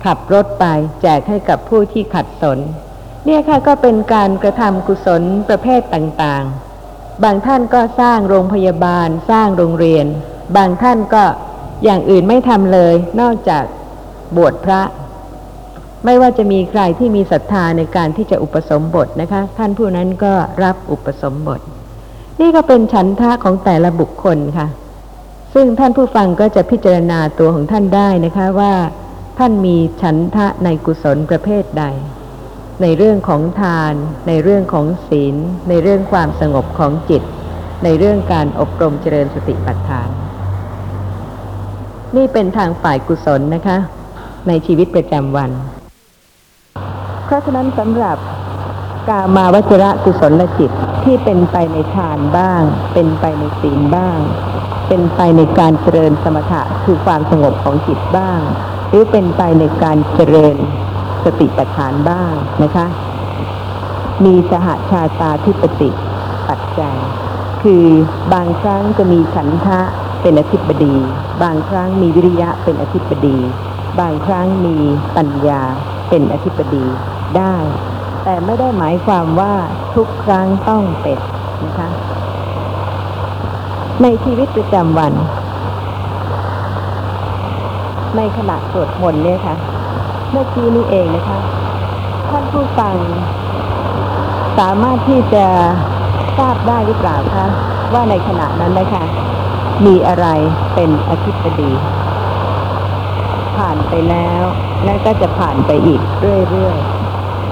[0.05, 0.65] ขับรถไป
[1.01, 2.59] แจกให้กับผู้ที่ขัดสน
[3.25, 10.05] เนี่ยค่ะก็เป็นการกระทำกุศลประเภทต่างๆ บางท่านก็สร้างโรงพยาบาลสร้างโรงเรียน
[10.57, 11.23] บางท่านก็
[11.83, 13.63] อย่างอื่นไม่ทำเลย นอกจาก
[14.37, 14.81] บวชพระ
[16.05, 21.59] ไม่ว่าจะมีใครที่มีศรัทธาในการที่จะอุปสมบทนะคะ ท่านผู้นั้นก็รับอุปสมบท
[22.41, 24.67] นี่ก็เป็นฉันทะของแต่ละบุคคลค่ะ
[25.53, 28.73] ซึ่งท่านผู้ฟังก็จะพิจารณาตัวของท่านได้นะคะว่า
[29.39, 31.85] ท่านมีฉันทะในกุศลประเภทใด
[32.81, 33.93] ในเรื่องของทาน
[34.27, 35.35] ในเรื่องของศีล
[35.69, 37.23] ในเรื่องความสงบของจิต
[37.83, 40.09] ในเรื่องการอบรมเจริญสติปัฏฐาน
[42.15, 43.77] นี่เป็นทางฝ่ายกุศลนะคะ
[44.47, 45.51] ในชีวิตประจำวัน
[47.25, 48.17] เพราะฉะนั้นสำหรับ
[49.09, 50.71] กามาวจระกุศลจิต
[51.03, 52.61] ที่เป็นไปในทานบ้าง
[52.93, 54.19] เป็นไปในศีลบ้าง
[54.87, 58.39] เป็นไปในการเจริญสมถะคือความสงบของจิตบ้าง
[58.89, 60.55] หรือเป็นไปในการเจริญ
[61.23, 62.33] สติปัฏฐานบ้าง
[62.63, 62.85] นะคะ
[64.25, 65.89] มีสหชาตาธิปติ
[66.49, 66.97] ปัจจัย
[67.63, 67.85] คือ
[68.33, 69.79] บางครั้งจะมีฉันทะ
[70.21, 70.95] เป็นอธิบดี
[71.43, 73.37] บางครั้งมีวิริยะเป็นอธิบดี
[73.99, 74.77] บางครั้งมี
[75.15, 75.61] ปัญญา
[76.09, 76.85] เป็นอธิบดี
[77.37, 77.55] ได้
[78.23, 79.53] แต่ไม่ได้หมายความว่า
[79.95, 81.19] ทุกครั้งต้องเป็น
[81.65, 81.89] นะคะ
[84.01, 85.13] ในชีวิตประจำวัน
[88.17, 89.55] ในขณะสวดมนต์เนี่ยค่ะ
[90.31, 91.39] เมื่อกี้นี้เองนะคะ
[92.29, 92.95] ท่านผู้ฟัง
[94.59, 95.45] สามารถที่จะ
[96.37, 97.47] ทราบได้หรือเปล่าคะ
[97.93, 99.03] ว่าในขณะนั้นนะคะ
[99.85, 100.27] มีอะไร
[100.73, 101.71] เป็นอธิบดี
[103.57, 104.43] ผ่านไปแล้ว
[104.85, 106.01] และก็จะผ่านไปอีก
[106.49, 106.90] เรื่อยๆ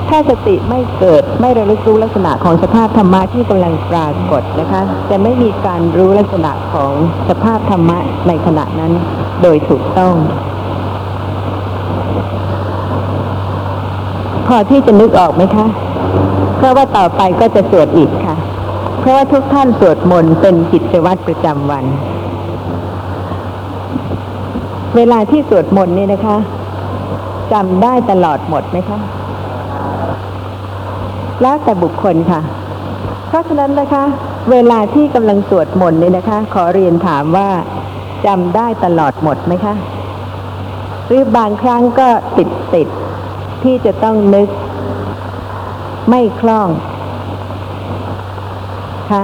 [0.09, 6.91] ถ้าสติไม่เกิดไม่ระลึกรู้ลักษณะของสภาพธรรมะที่กำลังปรากฏนะคะจะไม่มีการรู้ลักษณะของ
[7.29, 7.97] สภาพธรรมะ
[8.27, 8.91] ในขณะนั้น
[9.41, 10.15] โดยถูกต้อง
[14.47, 15.65] พอที่จะนึกออกไหมคะ
[16.57, 18.35] เพราะว่าต่อไปก็จะสวดอีกค่ะ
[18.99, 21.85] เพราะว่าทุกท่านสวดมนต์เป็นกิจวัตรประจำวัน
[24.95, 26.37] เวลาที่สวดมนต์นี่นะคะ
[27.53, 28.99] จำได้ตลอดหมดไหมคะ
[31.41, 32.41] แล้วแต่บุคคลค่ะ
[33.27, 34.03] เพราะฉะนั้นนะคะ
[34.51, 37.49] เวลาที่กำลังสวดมนต์นี่นะคะ ขอเรียนถามว่า
[38.25, 39.73] จำได้ตลอดหมดไหมคะ
[41.07, 42.87] หรือบางครั้งก็ติดติด
[43.63, 44.47] ที่จะต้องนึก
[46.09, 46.67] ไม่คล่อง
[49.11, 49.23] คะ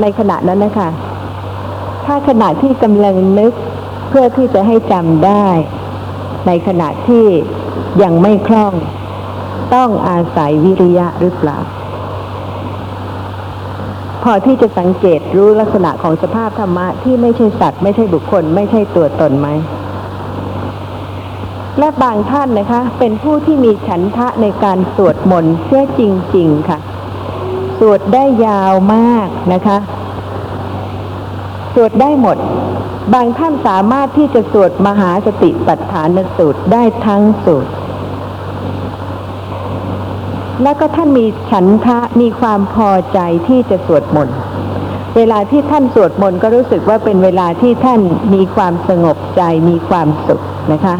[0.00, 0.88] ในขณะนั้นนะคะ
[2.06, 3.52] ถ้าขณะที่กำลังนึก
[4.08, 5.46] เพื่อที่จะให้จำได้
[6.46, 7.24] ในขณะที่
[8.02, 8.74] ยังไม่คล่อง
[9.74, 11.58] ต้องอาศัยวิริยะหรือเปล่า
[14.22, 19.48] พอที่จะสังเกตรู้ลักษณะของสภาพธรรมะที่ไม่ใช่สัตว์ไม่ใช่บุคคล ไม่ใช่ตัวตนไหม
[21.78, 26.02] และบางท่านนะคะ เป็นผู้ที่มีฉันทะในการสวดมนต์เสียจ
[26.36, 26.78] ริง ๆ ค่ะ
[27.78, 29.78] สวดได้ยาวมากนะคะ
[31.74, 32.36] สวดได้หมด
[33.14, 37.70] บางท่านสามารถที่จะสวดมหาสติปัฏฐานสูตรได้ทั้งสูตร
[40.62, 44.36] แล้วก็ท่านมีฉันทะมีความพอใจที่จะสวดมนต์
[45.16, 48.00] เวลาที่ท่านสวดมนต์ก็รู้สึกว่าเป็นเวลาที่ท่าน
[48.34, 50.42] มีความสงบใจมีความสุข
[50.72, 50.96] นะคะ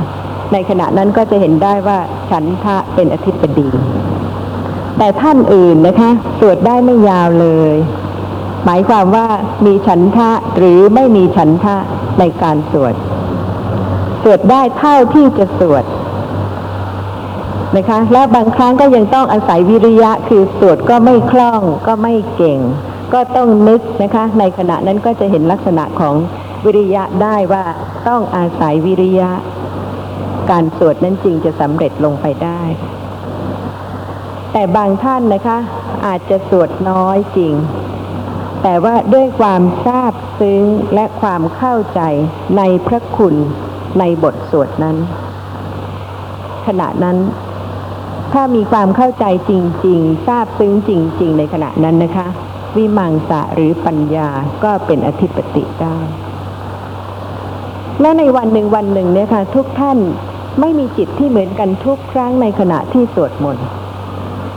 [0.52, 1.98] ในขณะนั้นก็จะเห็นได้ว่า
[2.30, 3.68] ฉันทะเป็นอธิปดี
[4.98, 7.74] แต่ท่านอื่นนะคะ สวดได้ไม่ยาวเลย
[8.64, 9.26] หมายความว่า
[9.66, 11.76] มีฉันทะหรือไม่มีฉันทะ
[12.18, 12.94] ในการสวด
[14.22, 15.84] สวดได้เท่าที่จะสวด
[17.76, 22.58] นะคะ และบางครั้งก็ยังต้องอาศัยวิริยะคือสวดก็ไม่คล่องก็ไม่เก่ง
[23.12, 26.14] ก็ต้องนึกนะคะ ในขณะนั้นก็จะเห็นลักษณะของ
[26.64, 27.64] วิริยะได้ว่า
[28.08, 29.30] ต้องอาศัยวิริยะ
[30.50, 32.60] การสวดนั้นจริงจะสำเร็จลงไปได้
[34.52, 35.58] แต่บางท่านนะคะ
[36.06, 37.54] อาจจะสวดน้อยจริง
[38.62, 40.62] แต่ว่าด้วยความทราบซึ้ง
[40.94, 42.00] และความเข้าใจ
[42.56, 43.34] ในพระคุณ
[43.98, 44.96] ในบทสวดนั้น
[46.66, 47.16] ขณะนั้น
[48.32, 49.52] ถ้ามีความเข้าใจจ
[49.86, 52.26] ริง ๆ ทราบซึ้งจริง ๆ ในขณะนั้นนะคะ
[52.76, 54.28] วิมังสะหรือปัญญา
[54.64, 55.98] ก็เป็นอธิปติได้
[58.00, 59.98] และในวันหนึ่งวันหนึ่งเนี่ยค่ะทุกท่าน
[60.60, 63.66] ไม่มีจิตที่เหมือนกันทุกครั้งในขณะที่สวดมนต์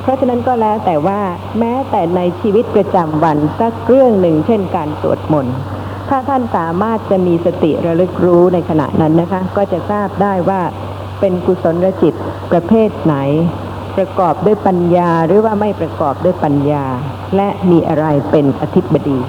[0.02, 1.20] เพราะฉะนั้นก็แล้วแต่ว่า
[1.60, 5.56] แม้แต่ในชีวิตประจำวันสักเรื่องหนึ่ง เช่นการสวดมนต์
[6.10, 10.62] ถ้าท่านสามารถจะมีสติระลึกรู้ในขณะนั้นนะคะ ก็จะทราบได้ว่า
[11.20, 12.14] เป็นกุศลจิต
[12.52, 13.16] ประเภทไหน
[13.98, 16.86] ประกอบด้วยปัญญาหรือว่าไม่ประกอบด้วยปัญญา
[17.36, 19.20] และมีอะไรเป็นอธิบดี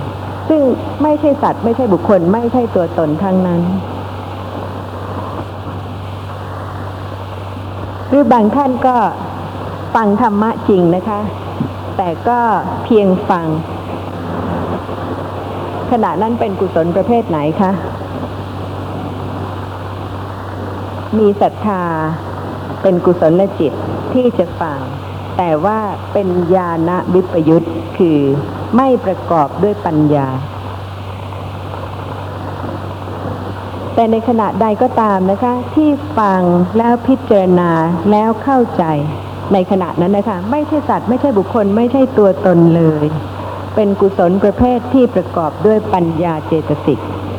[0.48, 0.62] ซึ่ง
[1.02, 3.62] ไม่ใช่สัตว์ไม่ใช่บุคคลไม่ใช่ตัวตนทั้งนั้น
[8.08, 8.96] หรือบางท่านก็
[9.94, 11.20] ฟังธรรมะจริงนะคะ
[11.96, 12.38] แต่ก็
[12.84, 13.46] เพียงฟัง
[15.90, 17.70] ขณะนั้นเป็นกุศลประเภทไหนคะ
[21.18, 21.84] มีศรัทธา
[22.82, 23.72] เป็นกุศลจิต
[24.12, 24.78] ที่จะฟัง
[25.36, 25.78] แต่ว่า
[26.12, 27.66] เป็นญาณวิปยุต
[27.98, 28.18] คือ
[28.76, 30.28] ไม่ประกอบด้วยปัญญา
[33.94, 35.88] แต่ในขณะใดก็ตามนะคะ ที่
[36.18, 36.40] ฟัง
[36.78, 37.70] แล้วพิจารณา
[38.10, 38.84] แล้วเข้าใจ
[39.52, 43.06] ในขณะนั้นนะคะ ไม่ใช่สัตว์ไม่ใช่บุคคลไม่ใช่ตัวตนเลย
[43.74, 46.98] เป็นกุศลประเภทที่ประกอบด้วยปัญญาเจตสิก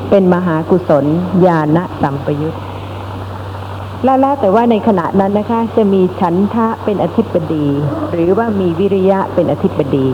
[0.09, 1.05] เป็นมหากุศล
[1.45, 2.55] ญาณสัมปยุต
[4.03, 7.67] และแล้วแต่ว่าในขณะนั้นนะคะ จะมีฉันทะเป็นอธิปดี
[8.13, 10.07] หรือว่ามีวิริยะเป็นอธิปดี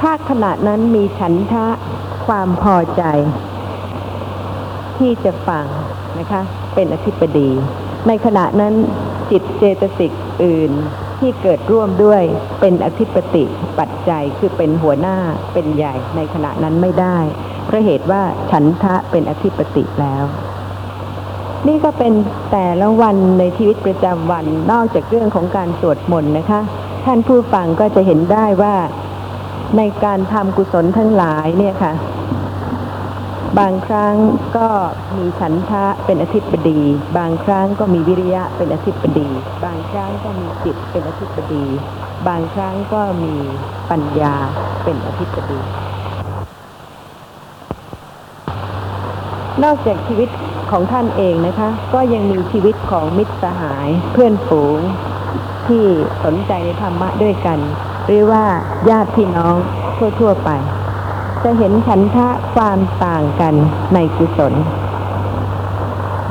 [0.00, 1.66] ถ้าขณะนั้นมีฉันทะ
[2.26, 3.02] ความพอใจ
[4.98, 5.66] ที่จะฟัง
[6.18, 6.42] นะคะ
[6.74, 7.48] เป็นอธิปดี
[8.06, 8.74] ในขณะนั้น
[9.30, 10.12] จิตเจตสิก
[10.44, 10.72] อื่น
[11.18, 12.22] ที่เกิดร่วมด้วย
[12.60, 13.44] เป็นอธิปติ
[13.78, 15.16] ปัจจัยคือเป็นหัวหน้า
[15.52, 17.18] เป็นใหญ่ในขณะนั้นไม่ได้
[17.66, 20.24] เพราะเหตุว่าฉันทะเป็นอธิปติแล้ว
[21.68, 22.12] นี่ก็เป็น
[22.52, 26.60] แต่ละวันในชีวิตประจำวันนอกจากเรื่องของการสวดมนต์นะคะ
[27.04, 28.74] ท่านผู้ฟังก็จะเห็นได้ว่า
[29.76, 31.92] ในการทำกุศลทั้งหลายเนี่ยค่ะ
[33.58, 34.14] บางครั้ง
[34.56, 34.68] ก็
[35.16, 36.80] มีฉันทะเป็นอธิปดี
[37.18, 39.28] บางครั้งก็มีวิริยะเป็นอธิปดี
[39.64, 41.64] บางครั้งก็มีจิตเป็นอธิปดี
[42.28, 43.34] บางครั้งก็มี
[43.90, 44.34] ปัญญา
[44.84, 45.58] เป็นอธิปดี
[49.64, 50.28] นอกจากชีวิต
[50.70, 54.78] ของท่านเองนะคะ ก็ยังมีชีวิตของมิตรสหายเพื่อนฝูง
[55.68, 55.84] ที่
[56.24, 57.58] สนใจในธรรมะด้วยกัน
[58.06, 58.44] หรือว่า
[58.90, 59.54] ญาติพี่น้อง
[60.20, 60.50] ทั่ว ๆ ไป
[61.44, 63.54] จะเห็นฉันทะความต่างกัน
[63.94, 64.54] ในกุศล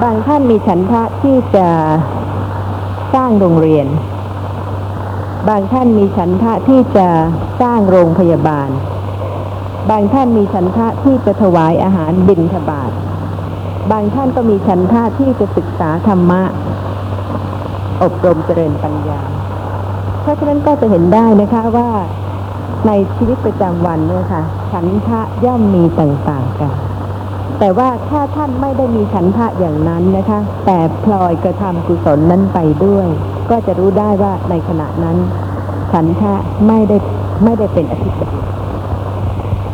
[0.04, 1.68] บางท่านมีฉันทะที่จะ
[3.14, 3.88] สร้างโรงเรียน
[5.50, 7.08] บางท่านมีฉันทะที่จะ
[7.62, 8.70] สร้างโรงพยาบาล
[9.90, 12.92] บางท่านมีฉันทะที่จะถวายอาหารบิณฑบาต
[13.92, 16.42] บางท่านก็มีฉันทะที่จะศึกษาธรรมะ
[18.04, 19.22] อบรมเจริญปัญญา
[20.22, 21.90] เพราะฉะนั้นก็จะเห็นได้นะคะว่า
[22.88, 26.72] ในชีวิตประจำวันเนี่ยค่ะ ฉันทะย่อมมีต่างๆกัน
[27.60, 33.08] แต่ว่าถ้าท่านไม่ได้มีฉันทะอย่างนั้นนะคะ แต่พลอยกระทำกุศลนั้นไปด้วย
[33.50, 35.18] ก็จะรู้ได้ว่าในขณะนั้น
[35.94, 36.34] ฉันทะ
[36.68, 36.98] ไม่ได้
[37.44, 38.40] ไม่ได้เป็นอธิปติ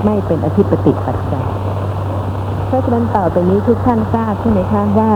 [0.05, 1.50] ไม่เป็นอธิปติปัจจัย
[2.71, 5.11] เพราะฉะนั้นต่อไปนี้ทุกท่านทราบใช่ไหมคะว่า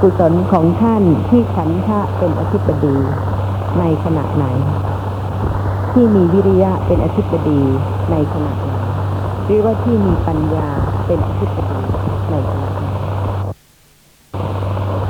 [0.00, 2.96] กุศลของท่านที่ฉันทะเป็นอธิปดี
[3.78, 4.46] ในขณะไหน
[5.92, 7.60] ที่มีวิริยะเป็นอธิปดี
[8.10, 8.70] ในขณะไหน
[9.44, 10.68] หรือว่าที่มีปัญญา
[11.06, 11.80] เป็นอธิปดี
[12.30, 12.86] ในขณะไหน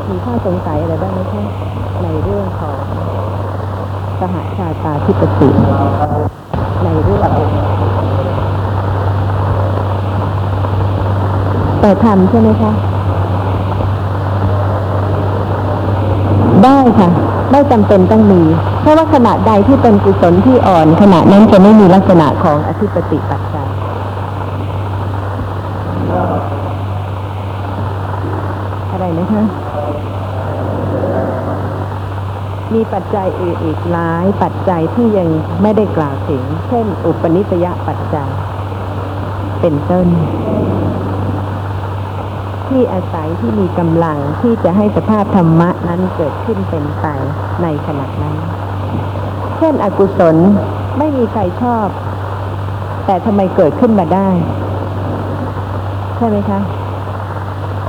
[0.09, 1.45] มีข้อสงสัยอะไรบ้างไหมคะ
[2.03, 2.79] ในเรื่องของ
[4.21, 5.49] สหชาตาธิปติ
[6.85, 7.31] ในเรื่อง
[11.81, 12.73] แต่ทำใช่ไหมคะ
[16.65, 17.09] ได้ค่ะ
[17.51, 18.43] ไม่จำเป็นต้องมี
[18.81, 23.69] เพราะว่าขณะใดที่เป็นกุศลที่อ่อน ขณะนั้นจะไม่มีลักษณะของอธิปติปัจจัย
[28.93, 29.43] อะไรนะคะ
[32.75, 35.29] มีปัจจัยอื่นอีกหลายปัจจัยที่ยัง
[35.63, 38.31] ไม่ได้กล่าวถึง เช่น อุปนิสยปัจจัย
[39.61, 40.07] เป็นต้น
[42.69, 47.07] ที่อาศัยที่มีกำลังที่จะให้สภาพธรรมะนั้นเกิดขึ้นเป็นไป
[47.63, 48.37] ในขณะนั้น
[49.59, 50.37] เช่นอกุศล
[50.99, 51.87] ไม่มีใครชอบ
[53.07, 54.29] แต่ทำไมเกิดขึ้นมาได้
[56.17, 56.61] ใช่ไหมคะ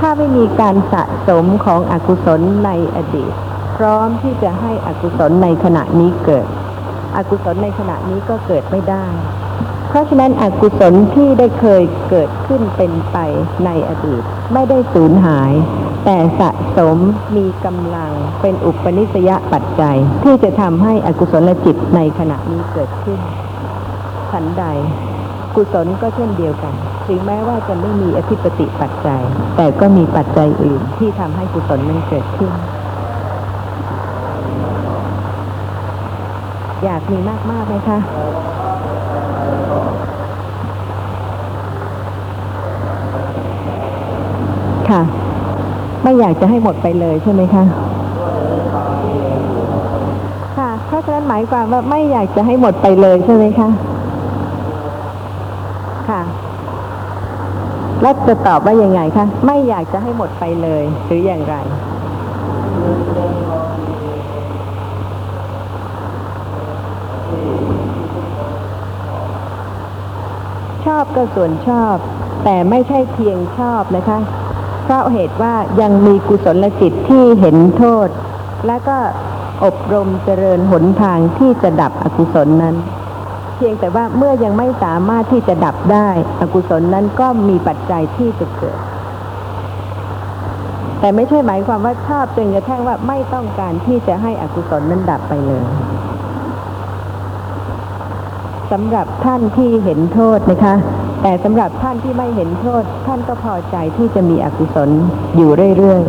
[0.00, 3.32] ถ้าไม่มีการสะสมของอกุศลในอดีต
[3.76, 6.46] พร้อมที่จะให้อกุศลในขณะนี้เกิด
[7.16, 9.04] อกุศลในขณะนี้ก็เกิดไม่ได้
[9.90, 13.18] เพราะฉะนั้นอกุศลที่ได้เคยเกิดขึ้นเป็นไป
[13.64, 14.22] ในอดีต
[14.52, 15.52] ไม่ได้สูญหาย
[16.04, 16.98] แต่สะสม
[17.36, 23.18] มีกำลังเป็นอุปนิสยปัจจัย ที่จะทำให้อกุศลจิตในขณะนี้เกิดขึ้น
[24.30, 24.64] ฉันใด
[25.56, 26.74] กุศลก็เช่นเดียวกัน
[27.06, 29.22] ถึงแม้ว่าจะไม่มีอธิปติปัจจัย
[29.56, 32.52] แต่ก็มีปัจจัยอื่นที่ทำให้กุศลนั้นเกิดขึ้น
[36.84, 37.18] อยากมี
[37.50, 37.98] มากๆไหมคะ
[44.90, 45.02] ค่ะ
[46.02, 47.64] ไม่ อยากจะให้หมดไปเลยใช่ไหมคะ
[50.58, 53.68] ค่ะเพราะฉะนั้นหมายความว่าไม่อยากจะให้หมดไปเลยใช่ไหมคะ
[56.08, 56.22] ค่ะ
[58.02, 61.54] แล้วจะตอบว่ายังไงคะไม่อยากจะให้หมดไปเลย หรืออย่างไร
[70.84, 71.96] ชอบก็ส่วนชอบ
[72.44, 74.18] แต่ไม่ใช่เพียงชอบนะคะ
[74.82, 78.08] เพราะเหตุว่ายังมีกุศลจิตที่เห็นโทษ
[78.66, 78.98] และก็
[79.64, 82.76] อบรมเจริญหนทางที่จะดับอกุศลนั้น
[83.56, 86.08] เพียงแต่ว่าเมื่อยังไม่สามารถที่จะดับได้
[86.40, 88.78] อกุศลนั้นก็มีปัจจัยที่จะเกิด
[91.00, 95.64] แต่ไม่ใช่หมายความว่าชอบจนกระทั่งว่าไม่ต้องการที่จะให้อกุศลนั้นดับไปเลย
[98.72, 100.74] สำหรับท่านที่เห็นโทษนะคะ
[101.22, 104.90] แต่สำหรับท่านที่ไม่เห็นโทษ ท่านก็พอใจที่จะมีอกุศล
[105.36, 106.02] อยู่เรื่อย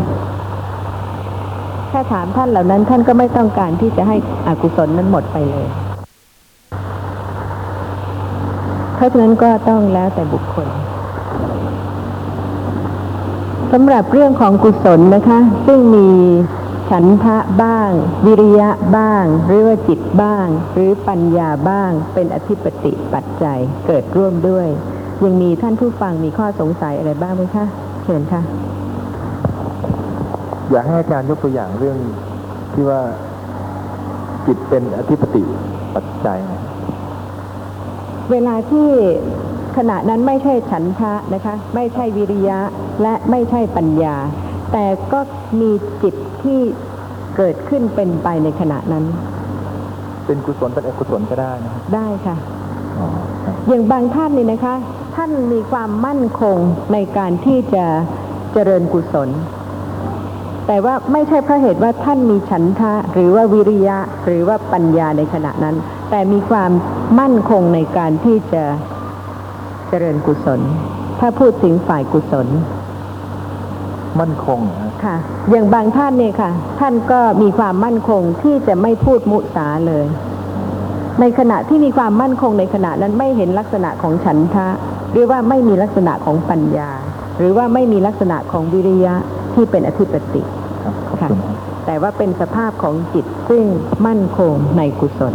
[1.18, 4.16] ๆ ถ้าถามท่านเหล่านั้นท่านก็ไม่ต้องการที่จะให้
[4.48, 5.68] อกุศลนั้นหมดไปเลย
[8.96, 10.68] เพราะฉะนั้นก็ต้องแล้วแต่บุคคล
[13.72, 16.10] สำหรับเรื่องของกุศลนะคะ ซึ่งมี
[16.90, 17.90] ฉันทะบ้าง
[18.26, 24.68] วิริยะบ้าง หรือว่าจิตบ้าง หรือปัญญาบ้าง เป็นอธิปติปัจจัยเกิดร่วมด้วย
[25.24, 27.66] ยังมีท่านผู้ฟังมีข้อสงสัยอะไรบ้างไหมคะ
[28.04, 28.42] เชิญค่ะ
[30.72, 31.98] อยากให้อาจารย์ยกตัวอย่างเรื่อง
[32.74, 33.02] ที่ว่า
[34.46, 35.44] จิตเป็นอธิปติ
[35.96, 36.62] ปัจจัยนะ
[38.32, 38.88] เวลาที่
[39.78, 42.60] ขณะนั้นไม่ใช่ฉันทะนะคะ ไม่ใช่วิริยะ
[43.02, 44.16] และไม่ใช่ปัญญา
[44.72, 45.20] แต่ก็
[45.62, 45.72] มี
[46.04, 46.60] จิตที่
[47.38, 49.04] เกิดขึ้นเป็นไปในขณะนั้น
[50.26, 52.36] เป็นกุศลเป็นอกุศลก็ได้นะครับได้ค่ะ
[53.00, 53.08] อ๋อ
[53.46, 54.76] ครับอย่างบางท่านนี่นะคะ
[55.16, 56.58] ท่านมีความมั่นคง
[56.94, 57.86] ในการที่จะ
[58.54, 59.30] เจริญกุศล
[60.68, 65.76] แต่ว่าไม่ใช่เพราะเหตุว่าท่านมีฉันทะ หรือว่าวิริยะหรือว่าปัญญาในขณะนั้น
[66.10, 66.72] แต่มีความ
[67.20, 68.64] มั่นคงในการที่จะ
[69.90, 70.60] เจริญกุศล
[71.20, 72.48] ถ้าพูดถึงฝ่ายกุศล
[74.20, 75.18] มั่นคงนะฮะค่ะ
[75.50, 80.06] อย่างบางท่านเนี่ยค่ะ ท่านก็มีความมั่นคงที่จะไม่พูดมุสาเลย
[81.20, 84.68] ในขณะที่มีความมั่นคงในขณะนั้นไม่เห็นลักษณะของฉันทะ
[85.12, 86.92] หรือว่าไม่มีลักษณะของปัญญา
[87.38, 89.16] หรือว่าไม่มีลักษณะของวิริยะ
[89.54, 90.42] ที่เป็นอธิปติ
[90.84, 93.64] ครับขอบค่ะคุณครับแต่ว่าเป็นสภาพของจิตซึ่ง
[94.08, 95.34] มั่นคงในกุศล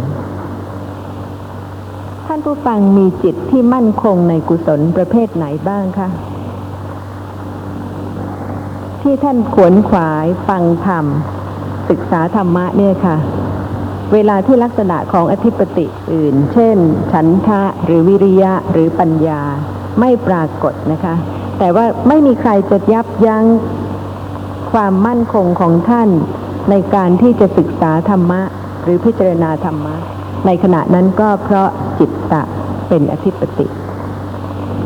[2.27, 6.09] ท่านผู้ฟังมีจิตที่มั่นคงในกุศลประเภทไหนบ้างคะ
[9.01, 11.05] ที่ท่านขวนขวายฟังธรรม
[11.89, 13.17] ศึกษาธรรมะเนี่ยค่ะ
[14.13, 16.77] เวลาที่ลักษณะของอธิปติอื่น เช่น
[17.11, 19.41] ฉันทะหรือวิริยะหรือปัญญา
[19.99, 21.15] ไม่ปรากฏนะคะ
[21.59, 23.45] แต่ว่าไม่มีใครจะยับยั้ง
[24.71, 26.09] ความมั่นคงของท่าน
[26.69, 28.41] ในการที่จะศึกษาธรรมะ
[28.83, 29.95] หรือพิจารณาธรรมะ
[30.45, 32.43] ในขณะนั้นก็เพราะจิตตะ
[32.89, 33.67] เป็นอธิปติ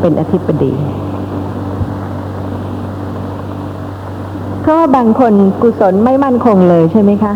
[0.01, 0.73] เป็นอธิปดี
[4.61, 7.33] เพราะว่าบางคนกุศลไม่มั่นคงเลยใช่ไหมคะ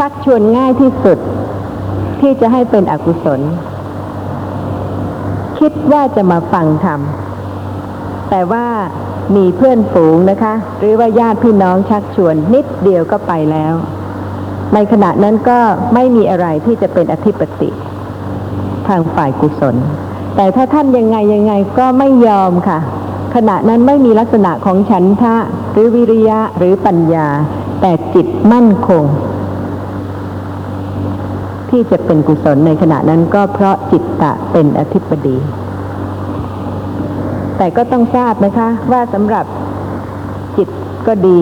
[0.00, 1.18] ชักชวนง่ายที่สุด
[2.20, 3.40] ที่จะให้เป็นอกุศล
[5.58, 7.00] คิดว่าจะมาฟังธรรม
[8.30, 8.66] แต่ว่า
[9.36, 13.74] มีเพื่อนฝูงนะคะ หรือว่าญาติพี่น้องชักชวนนิดเดียวก็ไปแล้ว
[14.74, 15.58] ในขณะนั้นก็
[15.94, 17.70] ไม่มีอะไรที่จะเป็นอธิปติ
[18.88, 19.76] ทางฝ่ายกุศล
[20.36, 22.78] แต่ถ้าท่านยังไงยังไงก็ไม่ยอมค่ะ
[23.34, 25.36] ขณะนั้นไม่มีลักษณะของฉันทะ
[25.72, 27.28] หรือวิริยะหรือปัญญา
[27.80, 29.04] แต่จิตมั่นคง
[31.70, 35.36] ที่จะเป็นกุศลในขณะนั้นก็เพราะจิตตะเป็นอธิปดี
[37.56, 39.44] แต่ก็ต้องทราบนะคะ ว่าสำหรับ
[40.56, 40.68] จิต
[41.06, 41.40] ก็ดี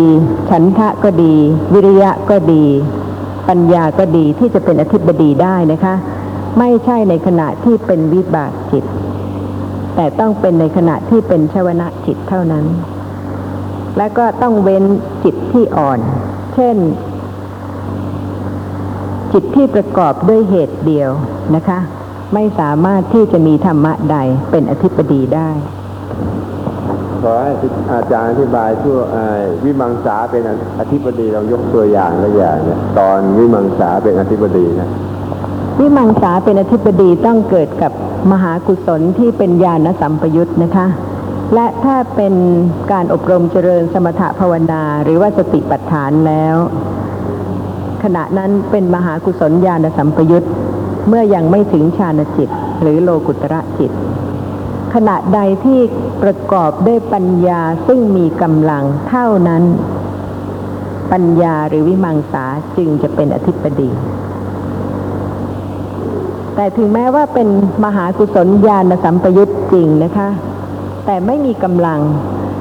[0.50, 1.34] ฉันทะก็ดี
[1.74, 2.64] วิริยะก็ดี
[3.48, 5.94] ปัญญาก็ดีที่จะเป็นอธิบดีได้นะคะ
[6.58, 8.84] ไม่ใช่ในขณะที่เป็นวิบากจิต
[9.94, 12.64] แต่ต้องเป็นในขณะที่เป็นชวนะจิตเท่านั้น
[13.96, 14.84] และก็ต้องเว้น
[15.24, 15.98] จิตที่อ่อน
[16.54, 16.76] เช่น
[19.32, 21.10] จิตที่ประกอบด้วยเหตุเดียว
[21.54, 21.78] นะคะ
[22.34, 24.16] ไม่สามารถที่จะมีธรรมะใด
[24.50, 25.50] เป็นอธิปดีได้
[27.22, 27.52] ขอให้
[27.92, 30.42] อาจารย์อธิบายทั่วเอ่อวิมังสาเป็น
[30.80, 34.90] อธิบดีเรายกตัวอย่างตัวอย่างเนี่ยตอนวิมังสาเป็นอธิบดีนะ
[35.80, 37.92] วิมังสาเป็นอธิบดีต้องเกิดกับ
[38.32, 40.86] มหากุศลที่เป็นญาณสัมปยุตนะคะ
[41.54, 42.34] และถ้าเป็น
[42.92, 46.56] การอบรมเจริญสมถภาวนาหรือว่าสติปัฏฐานแล้ว
[48.02, 50.46] ขณะนั้นเป็นมหากุศลญาณสัมปยุต
[51.08, 52.48] เมื่อยังไม่ถึงฌานจิต
[52.82, 53.92] หรือโลกุตระจิต
[54.94, 55.80] ขณะใดที่
[56.22, 59.62] ประกอบด้วยปัญญาซึ่งมีกำลังเท่านั้น
[61.12, 62.44] ปัญญาหรือวิมังสา
[62.76, 63.90] จึงจะเป็นอธิปดี
[66.54, 67.48] แต่ถึงแม้ว่าเป็น
[67.84, 70.28] มหากุศลญาณสัมปยุตจริงนะคะ
[71.06, 72.00] แต่ไม่มีกำลัง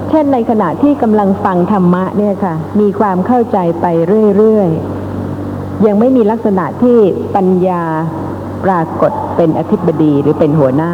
[0.09, 3.85] เช่นในขณะที่กำลังฟังธรรมะเนี่ยค่ะ มีความเข้าใจไป
[4.37, 4.96] เรื่อย ๆ
[5.85, 6.97] ยังไม่มีลักษณะที่
[7.35, 7.83] ปัญญา
[8.65, 10.91] ปรากฏเป็นอธิบดีหรือเป็นหัวหน้า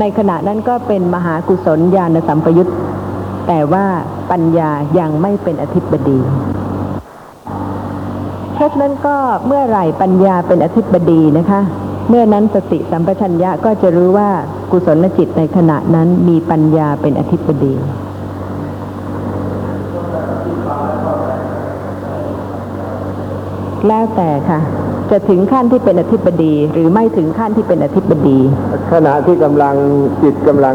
[0.00, 2.70] ในขณะนั้นก็เป็นมหากุศลญาณสัมปยุต
[3.46, 3.86] แต่ว่า
[4.30, 6.18] ปัญญายังไม่เป็นอธิบดี
[8.54, 9.16] เพราะฉะนั้นก็
[9.46, 11.60] เมื่อไหร่ปัญญาเป็นอธิบดีนะคะ
[12.08, 14.28] เมื่อนั้นสติสัมปชัญญะก็จะรู้ว่า
[14.70, 17.74] กุศลจิตในขณะนั้นมีปัญญาเป็นอธิบดี
[23.88, 24.60] แล้วแต่ค่ะ
[25.10, 28.38] จะถึงขั้นที่เป็นอธิบดี หรือไม่ถึงขั้นที่เป็นอธิบดี
[28.92, 29.74] ขณะที่กำลัง
[30.22, 30.74] จิตกำลัง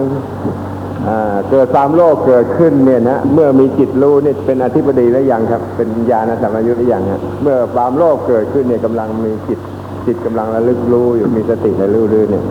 [1.07, 9.59] อ่าเกิดความโลภเกิดขึ้นเนี่ยนะเมื่อมีจิตรู้นี่เป็นอธิบดีแล้วยังครับ เป็นญาณสัมปยุทธ์หรือยังฮะเมื่อความโลภเกิดขึ้นเนี่ยกำลังมีจิต
[10.05, 12.43] จิตกำลังระลึกรู้อยู่มีสติระลึกรู้เนี่ย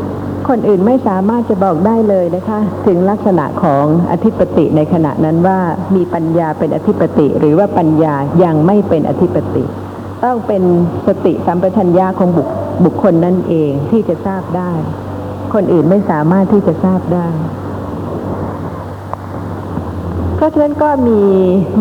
[0.48, 5.58] คนอื่นไม่สามารถจะบอกได้เลยนะคะ ถึงลักษณะของอธิปติในขณะนั้นว่า
[5.96, 9.64] มีปัญญาเป็นอธิปติ หรือว่าปัญญายังไม่เป็นอธิปติ
[10.24, 10.62] ต้องเป็น
[11.06, 12.48] สติสัมปชัญญะของบุค
[12.84, 14.72] บุคคลนั่นเองที่จะทราบได้
[15.54, 17.28] คนอื่นไม่สามารถที่จะทราบได้
[20.36, 21.20] เพราะฉะนั้นก็มี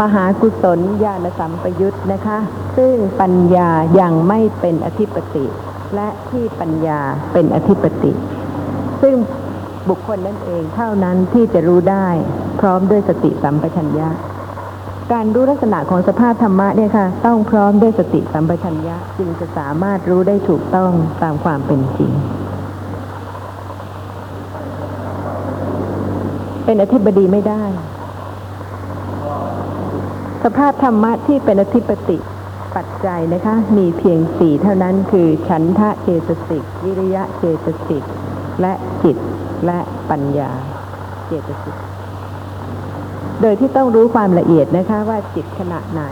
[0.01, 2.37] มหากุศลญาณสัมปยุตนะคะ
[2.77, 3.69] ซึ่งปัญญา
[3.99, 5.45] ยังไม่เป็นอธิปติ
[5.95, 6.99] และที่ปัญญา
[7.33, 8.11] เป็นอธิปติ
[9.01, 9.15] ซึ่ง
[9.89, 12.07] บุคคลนั่นเองเท่านั้นที่จะรู้ได้
[12.59, 14.09] พร้อมด้วยสติสัมปชัญญะ
[15.13, 20.91] การรู้ลักษณะของสภาพธรรมะเนี่ยค่ะ ต้องพร้อมด้วยสติสัมปชัญญะจึงจะสามารถรู้ได้ถูกต้อง
[21.23, 22.11] ตามความเป็นจริง
[26.65, 27.63] เป็นอธิบดีไม่ได้
[30.43, 32.17] สภาพธรรมะที่เป็นอธิปติ
[32.75, 38.03] ปัจจัยนะคะ มีเพียงสี่เท่านั้นคือฉันทะเจตสิก วิริยะเจตสิก
[38.61, 39.17] และจิต
[39.65, 39.79] และ
[40.09, 40.51] ปัญญา
[41.27, 41.86] เจตสิก
[43.41, 46.03] โดยที่ต้องรู้ความละเอียดนะคะว่าจิตขณะไหน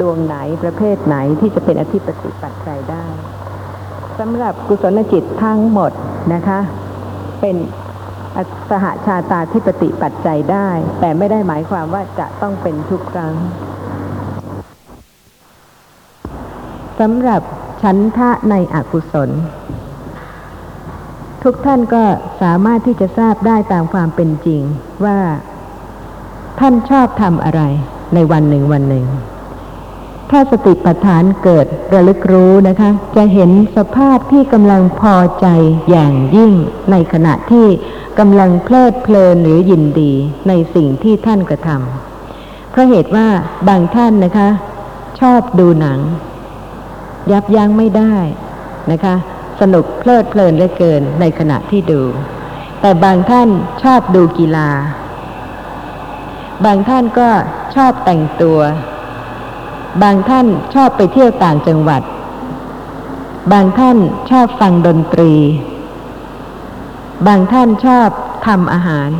[0.00, 3.06] ดวงไหนประเภทไหนที่จะเป็นอธิปติปัจจัยได้
[4.18, 5.92] สำหรับกุศลจิตทั้งหมด
[6.34, 6.60] นะคะ
[7.40, 7.56] เป็น
[8.70, 10.68] สหชาตาธิปติปัจจัยได้
[11.00, 13.34] แต่ไม่ได้หมายความว่าจะต้องเป็นทุกครั้ง
[17.00, 17.42] สำหรับ
[17.82, 19.30] ฉันทะในอกุศล
[21.42, 22.02] ทุกท่านก็
[22.42, 24.62] สามารถที่จะทราบได้ตามความเป็นจริง
[25.04, 25.18] ว่า
[26.60, 27.62] ท่านชอบทำอะไร
[28.14, 29.06] ในวันหนึ่งวันหนึ่ง
[30.30, 35.46] ถ้าสติปัฏฐานเกิดระลึกรู้นะคะ จะเห็นสภาพที่กำลังพอใจ
[35.90, 36.52] อย่างยิ่ง
[36.90, 37.66] ในขณะที่
[38.18, 40.12] กำลังเพลิดเพลินหรือยินดี
[40.48, 43.28] ในสิ่งที่ท่านกระทำเพราะเหตุว่า
[43.68, 44.48] บางท่านนะคะ
[45.20, 45.98] ชอบดูหนัง
[47.32, 48.14] ยับยั้งไม่ได้
[48.90, 49.14] นะคะ
[49.60, 52.02] สนุกเพลิดเพลินเหลือเกินในขณะที่ดู
[52.80, 53.48] แต่บางท่าน
[53.82, 54.70] ชอบดูกีฬา
[56.64, 57.30] บางท่านก็
[57.74, 58.58] ชอบแต่งตัว
[60.02, 62.02] บางท่านชอบไปเที่ยวต่างจังหวัด
[63.52, 63.98] บางท่าน
[64.30, 65.32] ชอบฟังดนตรี
[67.26, 68.08] บางท่านชอบ
[68.46, 69.10] ทำอาหาร